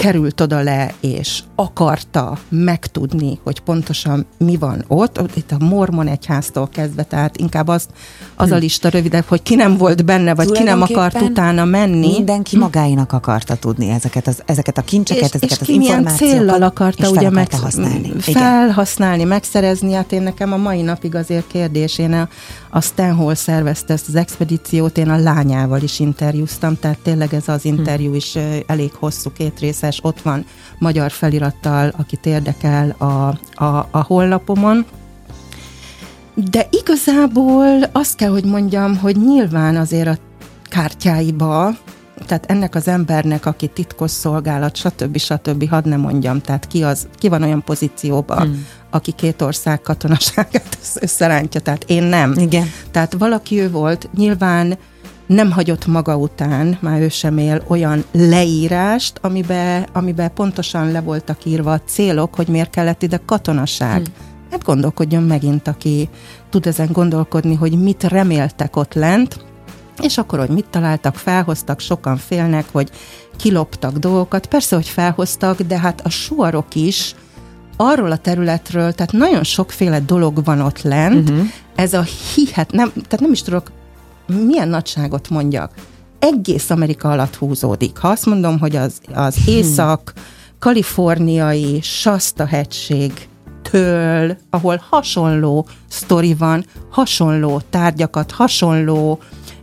[0.00, 6.68] került oda le, és akarta megtudni, hogy pontosan mi van ott, itt a mormon egyháztól
[6.72, 7.86] kezdve, tehát inkább az,
[8.34, 8.60] az a hm.
[8.60, 12.06] lista rövidebb, hogy ki nem volt benne, vagy ki nem akart utána menni.
[12.06, 16.06] Mindenki magáinak akarta tudni ezeket, az, ezeket a kincseket, és, ezeket és az ki milyen
[16.06, 18.12] céllal akarta ugye meg, használni.
[18.18, 22.28] felhasználni, megszerezni, hát én nekem a mai napig azért kérdés, én a,
[22.70, 27.62] a Stanhol szervezte ezt az expedíciót, én a lányával is interjúztam, tehát tényleg ez az
[27.62, 27.68] hm.
[27.68, 30.44] interjú is elég hosszú, két részes, ott van
[30.78, 34.86] magyar felirattal, akit érdekel a, a, a honlapomon.
[36.34, 40.18] De igazából azt kell, hogy mondjam, hogy nyilván azért a
[40.68, 41.70] kártyáiba,
[42.26, 45.18] tehát ennek az embernek, aki titkos szolgálat, stb.
[45.18, 45.68] stb.
[45.68, 48.66] hadd ne mondjam, tehát ki, az, ki van olyan pozícióban, hmm.
[48.90, 52.32] aki két ország katonaságát összerántja, tehát én nem.
[52.36, 52.66] Igen.
[52.90, 54.78] Tehát valaki ő volt, nyilván
[55.30, 61.44] nem hagyott maga után, már ő sem él, olyan leírást, amiben amibe pontosan le voltak
[61.44, 63.96] írva a célok, hogy miért kellett ide katonaság.
[63.96, 64.14] Hmm.
[64.50, 66.08] Hát gondolkodjon megint, aki
[66.48, 69.44] tud ezen gondolkodni, hogy mit reméltek ott lent,
[70.02, 72.90] és akkor, hogy mit találtak, felhoztak, sokan félnek, hogy
[73.36, 74.46] kiloptak dolgokat.
[74.46, 77.14] Persze, hogy felhoztak, de hát a suarok is
[77.76, 81.46] arról a területről, tehát nagyon sokféle dolog van ott lent, uh-huh.
[81.74, 82.02] ez a
[82.34, 83.70] hihet, nem, tehát nem is tudok
[84.30, 85.72] milyen nagyságot mondjak.
[86.18, 87.96] egész Amerika alatt húzódik.
[87.98, 90.12] Ha azt mondom, hogy az, az észak,
[90.58, 93.28] kaliforniai Shasta hegység
[93.62, 99.18] től, ahol hasonló sztori van, hasonló tárgyakat, hasonló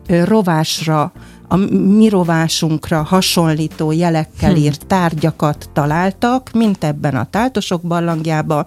[0.08, 1.12] ö, rovásra,
[1.47, 4.58] a mi rovásunkra hasonlító jelekkel Hm.
[4.58, 8.65] írt tárgyakat találtak, mint ebben a táltosok barlangjában,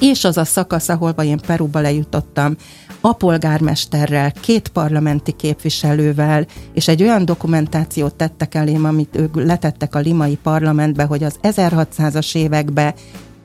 [0.00, 2.56] és az a szakasz, ahol én Peruba lejutottam,
[3.00, 9.98] a polgármesterrel, két parlamenti képviselővel, és egy olyan dokumentációt tettek elém, amit ők letettek a
[9.98, 12.94] limai parlamentbe, hogy az 1600-as években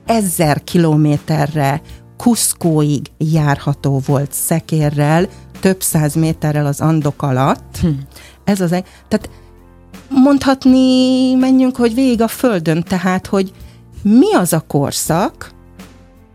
[0.06, 1.82] ezer kilométerre
[2.18, 5.28] Kuszkóig járható volt szekérrel,
[5.60, 7.78] több száz méterrel az Andok alatt.
[7.82, 7.88] Hm.
[8.44, 9.30] Ez az egy, tehát
[10.10, 13.52] mondhatni, menjünk, hogy végig a földön, tehát, hogy
[14.02, 15.53] mi az a korszak,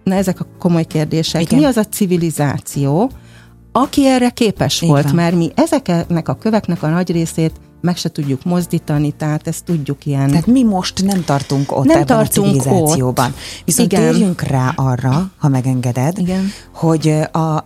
[0.09, 1.59] na ezek a komoly kérdések, Igen.
[1.59, 3.11] mi az a civilizáció,
[3.73, 5.15] aki erre képes Így volt, van.
[5.15, 10.07] mert mi ezeknek a köveknek a nagy részét meg se tudjuk mozdítani, tehát ezt tudjuk
[10.07, 10.29] ilyen...
[10.29, 13.35] Tehát mi most nem tartunk ott Nem ebben tartunk a civilizációban.
[13.65, 14.11] Viszont Igen.
[14.11, 16.51] térjünk rá arra, ha megengeded, Igen.
[16.73, 17.57] hogy a,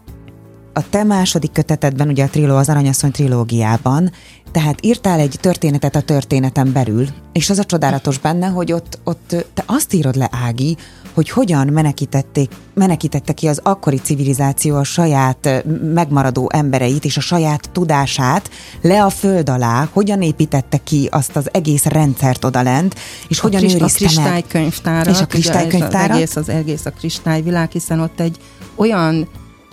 [0.72, 4.10] a te második kötetedben, ugye a triló, az Aranyasszony trilógiában,
[4.52, 9.46] tehát írtál egy történetet a történeten belül, és az a csodálatos benne, hogy ott, ott
[9.54, 10.76] te azt írod le, Ági,
[11.14, 17.70] hogy hogyan menekítették, menekítette ki az akkori civilizáció a saját megmaradó embereit és a saját
[17.72, 22.94] tudását le a föld alá, hogyan építette ki azt az egész rendszert odalent,
[23.28, 24.12] és hogyan a, kris- a őrizte meg.
[24.12, 26.10] kristálykönyvtárat, És a kristálykönyvtárat?
[26.10, 28.36] az egész, az egész a kristályvilág, hiszen ott egy
[28.74, 29.28] olyan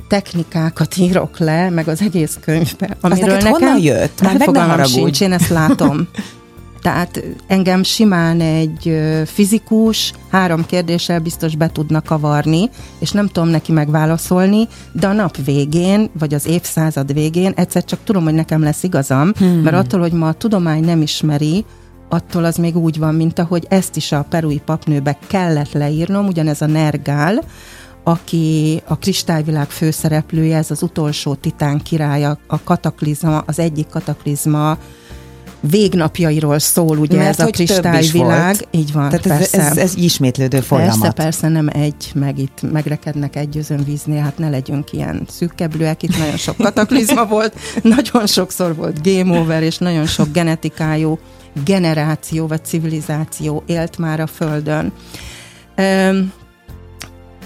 [0.08, 3.52] technikákat írok le, meg az egész könyvbe, amiről neked nekem...
[3.52, 4.22] honnan jött?
[4.22, 6.08] Már Hát meg ne fogalmam sincs, én ezt látom.
[6.82, 13.72] Tehát engem simán egy fizikus három kérdéssel biztos be tudna kavarni, és nem tudom neki
[13.72, 18.84] megválaszolni, de a nap végén, vagy az évszázad végén egyszer csak tudom, hogy nekem lesz
[18.84, 19.62] igazam, hmm.
[19.62, 21.66] mert attól, hogy ma a tudomány nem ismeri,
[22.10, 26.62] attól az még úgy van, mint ahogy ezt is a perui papnőbe kellett leírnom, ugyanez
[26.62, 27.44] a Nergál,
[28.04, 34.78] aki a kristályvilág főszereplője, ez az utolsó titán királya, a kataklizma, az egyik kataklizma
[35.60, 38.68] végnapjairól szól, ugye Mert ez a kristályvilág.
[38.72, 39.62] Így van, Tehát ez, persze.
[39.62, 41.00] ez, ez ismétlődő folyamat.
[41.00, 46.18] Persze, persze, nem egy, meg itt megrekednek egy özönvíznél, hát ne legyünk ilyen szűkkeblőek, itt
[46.18, 51.20] nagyon sok kataklizma volt, nagyon sokszor volt game over, és nagyon sok genetikájú
[51.66, 54.94] generáció vagy civilizáció élt már a Földön.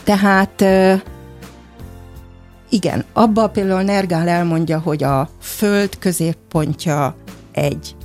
[0.04, 0.66] Tehát
[2.70, 7.16] igen, abban például Nergál elmondja, hogy a Föld középpontja
[7.52, 7.96] egy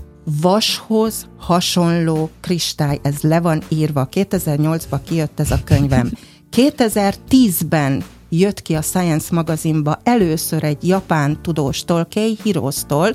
[0.41, 4.09] vashoz hasonló kristály, ez le van írva.
[4.13, 6.11] 2008-ban kijött ez a könyvem.
[6.57, 13.15] 2010-ben jött ki a Science magazinba először egy japán tudóstól, Kei Hirosztól,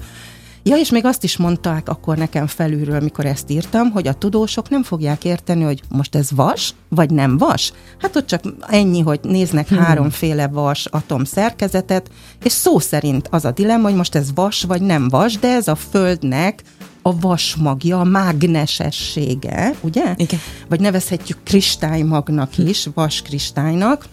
[0.66, 4.70] Ja, és még azt is mondták akkor nekem felülről, mikor ezt írtam, hogy a tudósok
[4.70, 7.74] nem fogják érteni, hogy most ez vas, vagy nem vas.
[7.98, 9.78] Hát ott csak ennyi, hogy néznek hmm.
[9.78, 12.10] háromféle vas atom szerkezetet,
[12.44, 15.68] és szó szerint az a dilemma, hogy most ez vas, vagy nem vas, de ez
[15.68, 16.64] a Földnek
[17.06, 20.14] a vas magja, a mágnesessége, ugye?
[20.16, 20.40] Igen.
[20.70, 24.06] Vagy nevezhetjük kristálymagnak is, vas kristálynak,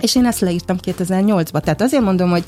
[0.00, 1.60] és én ezt leírtam 2008-ba.
[1.60, 2.44] Tehát azért mondom, hogy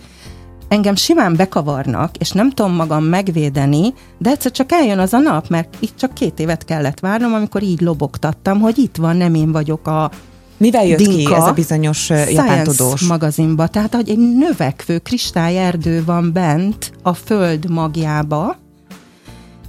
[0.69, 5.49] engem simán bekavarnak, és nem tudom magam megvédeni, de egyszer csak eljön az a nap,
[5.49, 9.53] mert itt csak két évet kellett várnom, amikor így lobogtattam, hogy itt van, nem én
[9.53, 10.11] vagyok a
[10.59, 13.01] Mivel jött ki Dinka ez a bizonyos japán tudós?
[13.01, 13.67] magazinba.
[13.67, 18.57] Tehát, hogy egy növekvő kristályerdő van bent a föld magjába,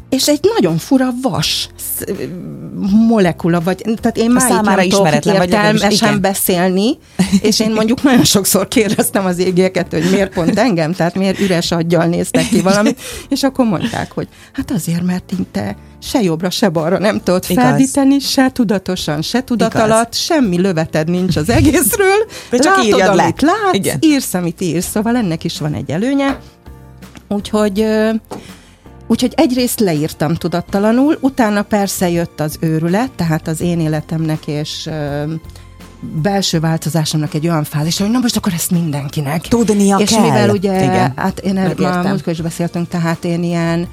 [0.09, 1.69] és egy nagyon fura vas
[3.07, 6.97] molekula, vagy, tehát én már számára ismeretlen, vagy értelmesen beszélni,
[7.41, 11.71] és én mondjuk nagyon sokszor kérdeztem az égéket, hogy miért pont engem, tehát miért üres
[11.71, 16.49] aggyal néztek ki valamit, és akkor mondták, hogy hát azért, mert így te se jobbra,
[16.49, 17.63] se balra nem tudod Igaz.
[17.63, 19.89] felvíteni, se tudatosan, se tudat Igaz.
[19.89, 23.23] alatt, semmi löveted nincs az egészről, De csak látod, írjad le.
[23.23, 23.97] amit látsz, Igen.
[24.01, 26.39] írsz, amit írsz, szóval ennek is van egy előnye,
[27.27, 27.85] úgyhogy
[29.07, 34.89] Úgyhogy egyrészt leírtam tudattalanul, utána persze jött az őrület, tehát az én életemnek és
[35.99, 39.41] belső változásomnak egy olyan fázis, hogy na most akkor ezt mindenkinek.
[39.41, 40.21] Tudnia és kell.
[40.21, 41.13] mivel ugye, Igen.
[41.15, 43.87] hát én erről már múltkor is beszéltünk, tehát én ilyen,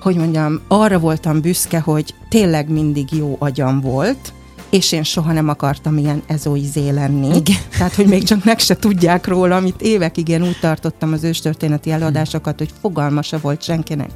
[0.00, 4.32] hogy mondjam, arra voltam büszke, hogy tényleg mindig jó agyam volt,
[4.70, 7.36] és én soha nem akartam ilyen ezoizé lenni.
[7.36, 7.56] Igen.
[7.70, 11.90] Tehát, hogy még csak meg se tudják róla, amit évekig én úgy tartottam az őstörténeti
[11.90, 14.10] előadásokat, hogy fogalma se volt senkinek,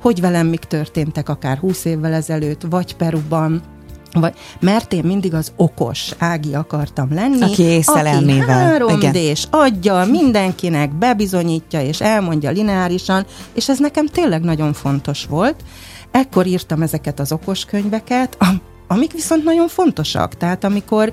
[0.00, 3.62] hogy velem mik történtek akár 20 évvel ezelőtt, vagy Peruban,
[4.12, 8.82] vagy, mert én mindig az okos Ági akartam lenni, aki észlelmével.
[8.82, 15.24] Aki 3 d adja mindenkinek, bebizonyítja és elmondja lineárisan, és ez nekem tényleg nagyon fontos
[15.24, 15.62] volt.
[16.10, 18.36] Ekkor írtam ezeket az okos könyveket,
[18.88, 20.34] amik viszont nagyon fontosak.
[20.34, 21.12] Tehát amikor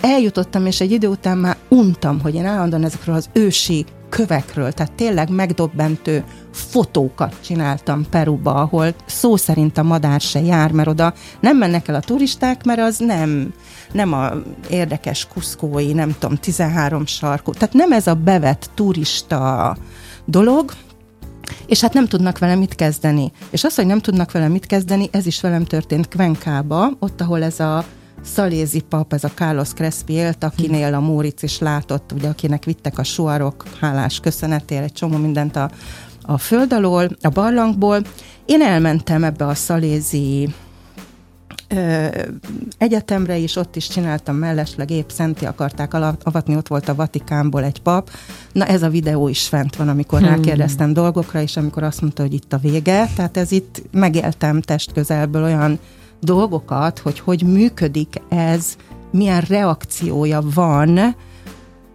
[0.00, 4.92] eljutottam, és egy idő után már untam, hogy én állandóan ezekről az ősi kövekről, tehát
[4.92, 11.56] tényleg megdobbentő fotókat csináltam Peruba, ahol szó szerint a madár se jár, mert oda nem
[11.56, 13.54] mennek el a turisták, mert az nem,
[13.92, 14.30] nem a
[14.70, 19.76] érdekes kuszkói, nem tudom, 13 sarkú, tehát nem ez a bevett turista
[20.24, 20.72] dolog,
[21.66, 23.32] és hát nem tudnak vele mit kezdeni.
[23.50, 27.42] És az, hogy nem tudnak vele mit kezdeni, ez is velem történt Kvenkába, ott, ahol
[27.42, 27.84] ez a
[28.22, 32.98] szalézi pap, ez a Carlos Crespi élt, akinél a Móric is látott, ugye, akinek vittek
[32.98, 35.70] a suarok, hálás köszönetér, egy csomó mindent a,
[36.22, 38.02] a föld alól, a barlangból.
[38.44, 40.54] Én elmentem ebbe a szalézi
[41.68, 42.06] ö,
[42.78, 47.82] egyetemre is, ott is csináltam mellesleg, épp szenti akarták avatni, ott volt a Vatikánból egy
[47.82, 48.10] pap.
[48.52, 50.28] Na ez a videó is fent van, amikor hmm.
[50.28, 55.42] rákérdeztem dolgokra, és amikor azt mondta, hogy itt a vége, tehát ez itt megéltem testközelből
[55.44, 55.78] olyan
[56.20, 58.76] dolgokat, hogy hogy működik ez,
[59.10, 61.14] milyen reakciója van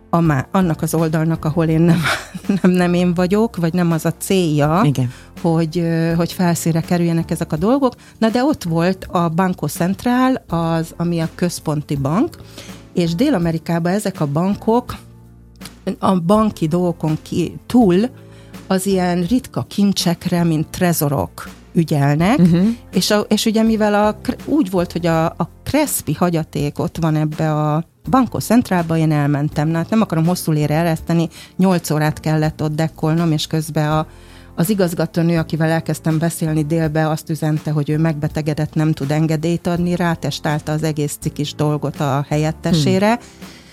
[0.10, 2.02] a má, annak az oldalnak, ahol én nem,
[2.62, 5.12] nem, nem én vagyok, vagy nem az a célja, Igen.
[5.42, 5.84] Hogy,
[6.16, 7.94] hogy felszínre kerüljenek ezek a dolgok.
[8.18, 12.38] Na de ott volt a Banco Central, az, ami a központi bank,
[12.94, 14.96] és Dél-Amerikában ezek a bankok
[16.00, 18.10] a banki dolgokon ki, túl
[18.68, 22.68] az ilyen ritka kincsekre, mint trezorok ügyelnek, uh-huh.
[22.94, 27.16] és, a, és ugye mivel a, úgy volt, hogy a, a Crespi hagyaték ott van
[27.16, 32.20] ebbe a Banco Centrálba, én elmentem, na, hát nem akarom hosszú lére ereszteni, nyolc órát
[32.20, 34.08] kellett ott dekkolnom, és közben a,
[34.56, 39.96] az igazgatónő, akivel elkezdtem beszélni délbe, azt üzente, hogy ő megbetegedett, nem tud engedélyt adni,
[39.96, 43.64] rátestálta az egész cikis dolgot a helyettesére, hmm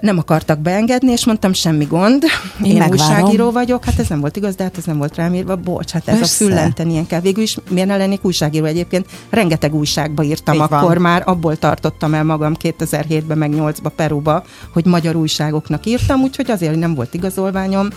[0.00, 2.24] nem akartak beengedni, és mondtam, semmi gond,
[2.64, 5.34] én, én újságíró vagyok, hát ez nem volt igaz, de hát ez nem volt rám
[5.34, 6.44] írva, bocs, hát ez Össze.
[6.44, 7.20] a füllenten ilyen kell.
[7.20, 9.06] Végül is miért ne lennék újságíró egyébként?
[9.30, 11.00] Rengeteg újságba írtam Így akkor van.
[11.00, 16.76] már, abból tartottam el magam 2007-ben, meg 8-ba Peruba, hogy magyar újságoknak írtam, úgyhogy azért
[16.76, 17.88] nem volt igazolványom,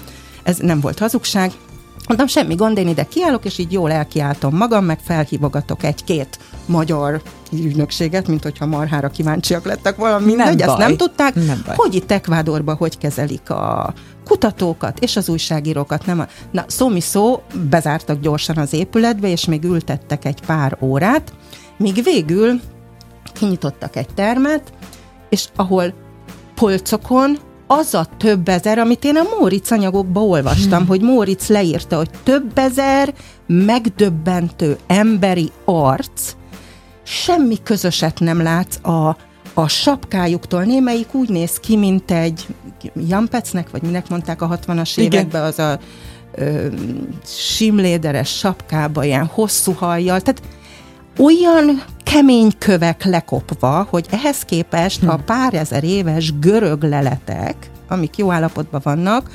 [0.44, 1.52] ez nem volt hazugság,
[2.08, 7.22] Mondtam, semmi gond, én ide kiállok, és így jól elkiáltom magam, meg felhívogatok egy-két magyar
[7.52, 12.12] ügynökséget, mint hogyha marhára kíváncsiak lettek valami, nem hogy ezt nem tudták, nem hogy itt
[12.12, 13.94] Ekvádorban hogy kezelik a
[14.26, 16.06] kutatókat és az újságírókat.
[16.06, 16.28] Nem a...
[16.52, 21.34] Na, szó mi szó, bezártak gyorsan az épületbe, és még ültettek egy pár órát,
[21.78, 22.60] míg végül
[23.34, 24.74] kinyitottak egy termet,
[25.30, 25.94] és ahol
[26.56, 27.38] polcokon
[27.68, 30.88] az a több ezer, amit én a Móricz anyagokba olvastam, hmm.
[30.88, 33.14] hogy Móricz leírta, hogy több ezer
[33.48, 36.36] megdöbbentő emberi arc,
[37.04, 39.18] semmi közöset nem látsz a,
[39.54, 40.64] a sapkájuktól.
[40.64, 42.48] Némelyik úgy néz ki, mint egy
[43.08, 45.80] Jampecnek, vagy minek mondták a 60-as években, az a
[46.36, 46.68] ö,
[47.26, 50.22] simléderes sapkába, ilyen hosszú hajjal.
[50.22, 50.42] Tehát
[51.18, 55.10] olyan kemény kövek lekopva, hogy ehhez képest hm.
[55.10, 59.30] a pár ezer éves görög leletek, amik jó állapotban vannak,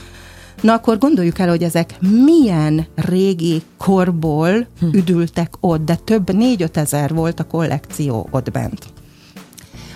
[0.61, 4.87] na akkor gondoljuk el, hogy ezek milyen régi korból hm.
[4.93, 8.87] üdültek ott, de több négy-öt ezer volt a kollekció ott bent.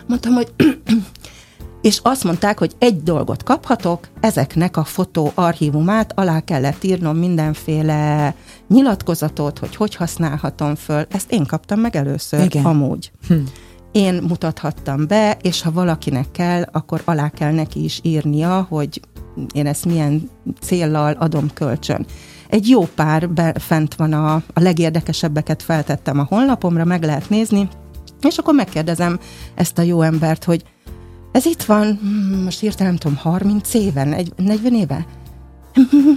[0.07, 0.53] Mondtam, hogy
[1.85, 8.35] és azt mondták, hogy egy dolgot kaphatok, ezeknek a fotó archívumát alá kellett írnom mindenféle
[8.69, 11.07] nyilatkozatot, hogy hogy használhatom föl.
[11.11, 12.65] Ezt én kaptam meg először, Igen.
[12.65, 13.11] amúgy.
[13.29, 13.35] Hm.
[13.93, 19.01] Én mutathattam be, és ha valakinek kell, akkor alá kell neki is írnia, hogy
[19.53, 20.31] én ezt milyen
[20.61, 22.07] céllal adom kölcsön.
[22.49, 27.69] Egy jó pár be, fent van a, a legérdekesebbeket feltettem a honlapomra, meg lehet nézni,
[28.21, 29.19] és akkor megkérdezem
[29.55, 30.65] ezt a jó embert, hogy
[31.35, 34.05] ez itt van, hmm, most hirtelen nem tudom, 30 éve,
[34.37, 35.07] 40 éve?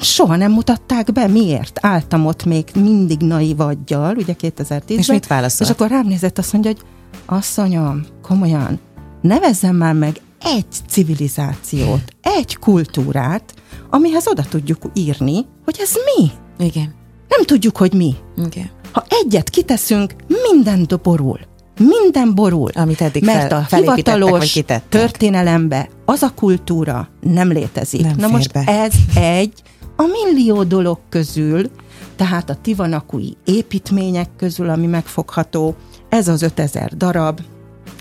[0.01, 1.79] Soha nem mutatták be, miért?
[1.81, 5.69] Álltam ott még mindig naivaggyal, ugye 2010 És mit válaszolt?
[5.69, 6.81] És akkor rám nézett, azt mondja, hogy
[7.25, 8.79] asszonyom, komolyan,
[9.21, 13.53] nevezzem már meg egy civilizációt, egy kultúrát,
[13.89, 16.31] amihez oda tudjuk írni, hogy ez mi.
[16.65, 16.93] Igen.
[17.27, 18.15] Nem tudjuk, hogy mi.
[18.45, 18.69] Igen.
[18.91, 20.13] Ha egyet kiteszünk,
[20.51, 21.39] minden doborul
[21.77, 22.69] minden borul.
[22.73, 28.01] Amit eddig Mert fel, a hivatalos történelembe az a kultúra nem létezik.
[28.01, 28.63] Nem Na most be.
[28.65, 29.53] ez egy
[29.95, 31.69] a millió dolog közül,
[32.15, 35.75] tehát a tivanakui építmények közül, ami megfogható,
[36.09, 37.39] ez az 5000 darab,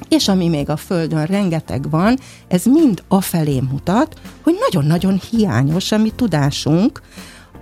[0.08, 2.18] és ami még a Földön rengeteg van,
[2.48, 7.00] ez mind afelé mutat, hogy nagyon-nagyon hiányos a mi tudásunk,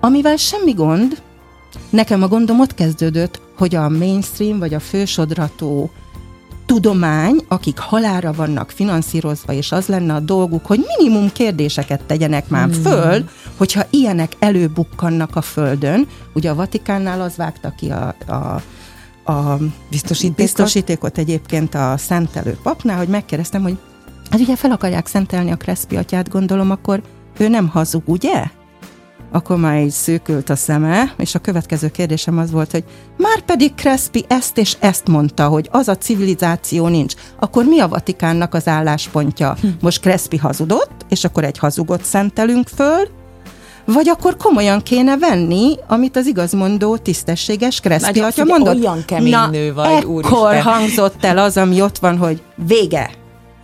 [0.01, 1.23] amivel semmi gond,
[1.91, 5.91] nekem a gondom ott kezdődött, hogy a mainstream vagy a fősodratú
[6.67, 12.69] tudomány, akik halára vannak finanszírozva, és az lenne a dolguk, hogy minimum kérdéseket tegyenek már
[12.69, 12.83] hmm.
[12.83, 13.25] föl,
[13.57, 16.07] hogyha ilyenek előbukkannak a Földön.
[16.33, 18.63] Ugye a Vatikánnál az vágta ki a, a
[19.27, 19.57] a
[19.91, 20.37] biztosítékot.
[20.37, 23.79] biztosítékot egyébként a szentelő papnál, hogy megkérdeztem, hogy
[24.31, 27.03] hát ugye fel akarják szentelni a Kreszpi atyát, gondolom, akkor
[27.39, 28.45] ő nem hazug, ugye?
[29.35, 32.85] Akkor már így szűkült a szeme, és a következő kérdésem az volt, hogy
[33.17, 37.15] már pedig Crespi ezt és ezt mondta, hogy az a civilizáció nincs.
[37.41, 39.57] Akkor mi a Vatikánnak az álláspontja?
[39.61, 39.69] Hm.
[39.81, 43.09] Most Crespi hazudott, és akkor egy hazugot szentelünk föl,
[43.85, 48.79] vagy akkor komolyan kéne venni, amit az igazmondó, tisztességes Crespi atya mondott.
[48.79, 53.11] Olyan kemény Na, nő vagy, ekkor hangzott el az, ami ott van, hogy vége.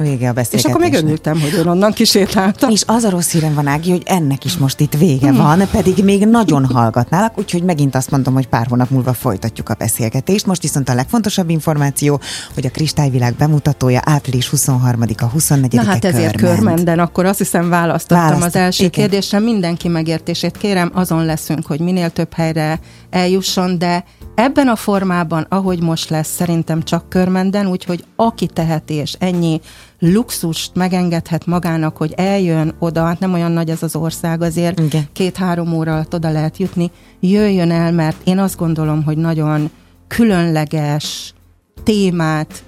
[0.03, 0.65] Vége a beszélgetésnek.
[0.65, 2.71] És akkor még örültem, hogy én onnan kisétáltam.
[2.71, 5.37] És az a rossz hírem van, Ági, hogy ennek is most itt vége hmm.
[5.37, 9.75] van, pedig még nagyon hallgatnálak, úgyhogy megint azt mondom, hogy pár hónap múlva folytatjuk a
[9.75, 10.47] beszélgetést.
[10.47, 12.21] Most viszont a legfontosabb információ,
[12.55, 18.25] hogy a Kristályvilág bemutatója április 23-a, 24 Na hát ezért körmenden, akkor azt hiszem választottam
[18.25, 18.91] Választ, az első igen.
[18.91, 19.39] kérdésre.
[19.39, 22.81] Mindenki megértését kérem, azon leszünk, hogy minél több helyre
[23.11, 24.05] eljusson, de
[24.35, 29.61] ebben a formában, ahogy most lesz, szerintem csak körmenden, úgyhogy aki teheti, és ennyi
[29.99, 34.81] luxust megengedhet magának, hogy eljön oda, hát nem olyan nagy ez az ország, azért
[35.13, 36.91] két-három óra alatt oda lehet jutni,
[37.21, 39.71] jöjjön el, mert én azt gondolom, hogy nagyon
[40.09, 41.35] különleges
[41.83, 42.65] témát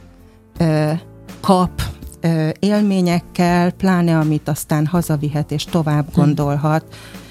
[0.58, 0.90] ö,
[1.40, 1.82] kap
[2.58, 6.20] élményekkel, pláne amit aztán hazavihet és tovább hm.
[6.20, 6.84] gondolhat.
[6.90, 7.21] Hmm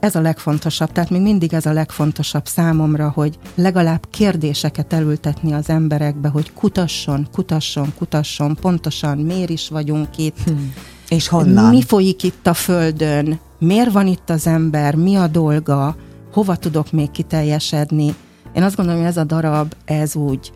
[0.00, 5.68] ez a legfontosabb, tehát még mindig ez a legfontosabb számomra, hogy legalább kérdéseket elültetni az
[5.68, 10.38] emberekbe, hogy kutasson, kutasson, kutasson, pontosan miért is vagyunk itt.
[10.44, 10.72] Hmm.
[11.08, 11.74] És honnan?
[11.74, 13.38] Mi folyik itt a Földön?
[13.58, 14.94] Miért van itt az ember?
[14.94, 15.96] Mi a dolga?
[16.32, 18.14] Hova tudok még kiteljesedni?
[18.54, 20.52] Én azt gondolom, hogy ez a darab, ez úgy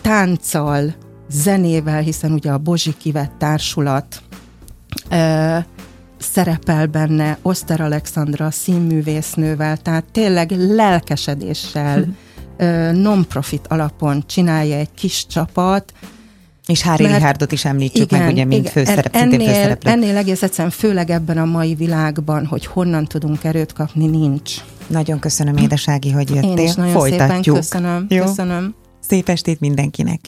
[0.00, 0.94] tánccal,
[1.30, 4.22] zenével, hiszen ugye a Bozsi kivett társulat,
[6.18, 12.04] szerepel benne Oszter Alexandra színművésznővel, tehát tényleg lelkesedéssel,
[12.58, 12.64] hm.
[13.00, 15.92] non-profit alapon csinálja egy kis csapat,
[16.66, 19.90] és Hári Mert, Rihárdot is említsük igen, meg, ugye, mint főszerep, ennél, főszereplő.
[19.90, 24.54] Ennél egész egyszerűen, főleg ebben a mai világban, hogy honnan tudunk erőt kapni, nincs.
[24.86, 26.50] Nagyon köszönöm, édesági, hogy jöttél.
[26.50, 27.28] Én is nagyon Folytatjuk.
[27.28, 28.06] szépen köszönöm.
[28.08, 28.24] Jó?
[28.24, 28.74] köszönöm.
[29.00, 30.20] Szép estét mindenkinek.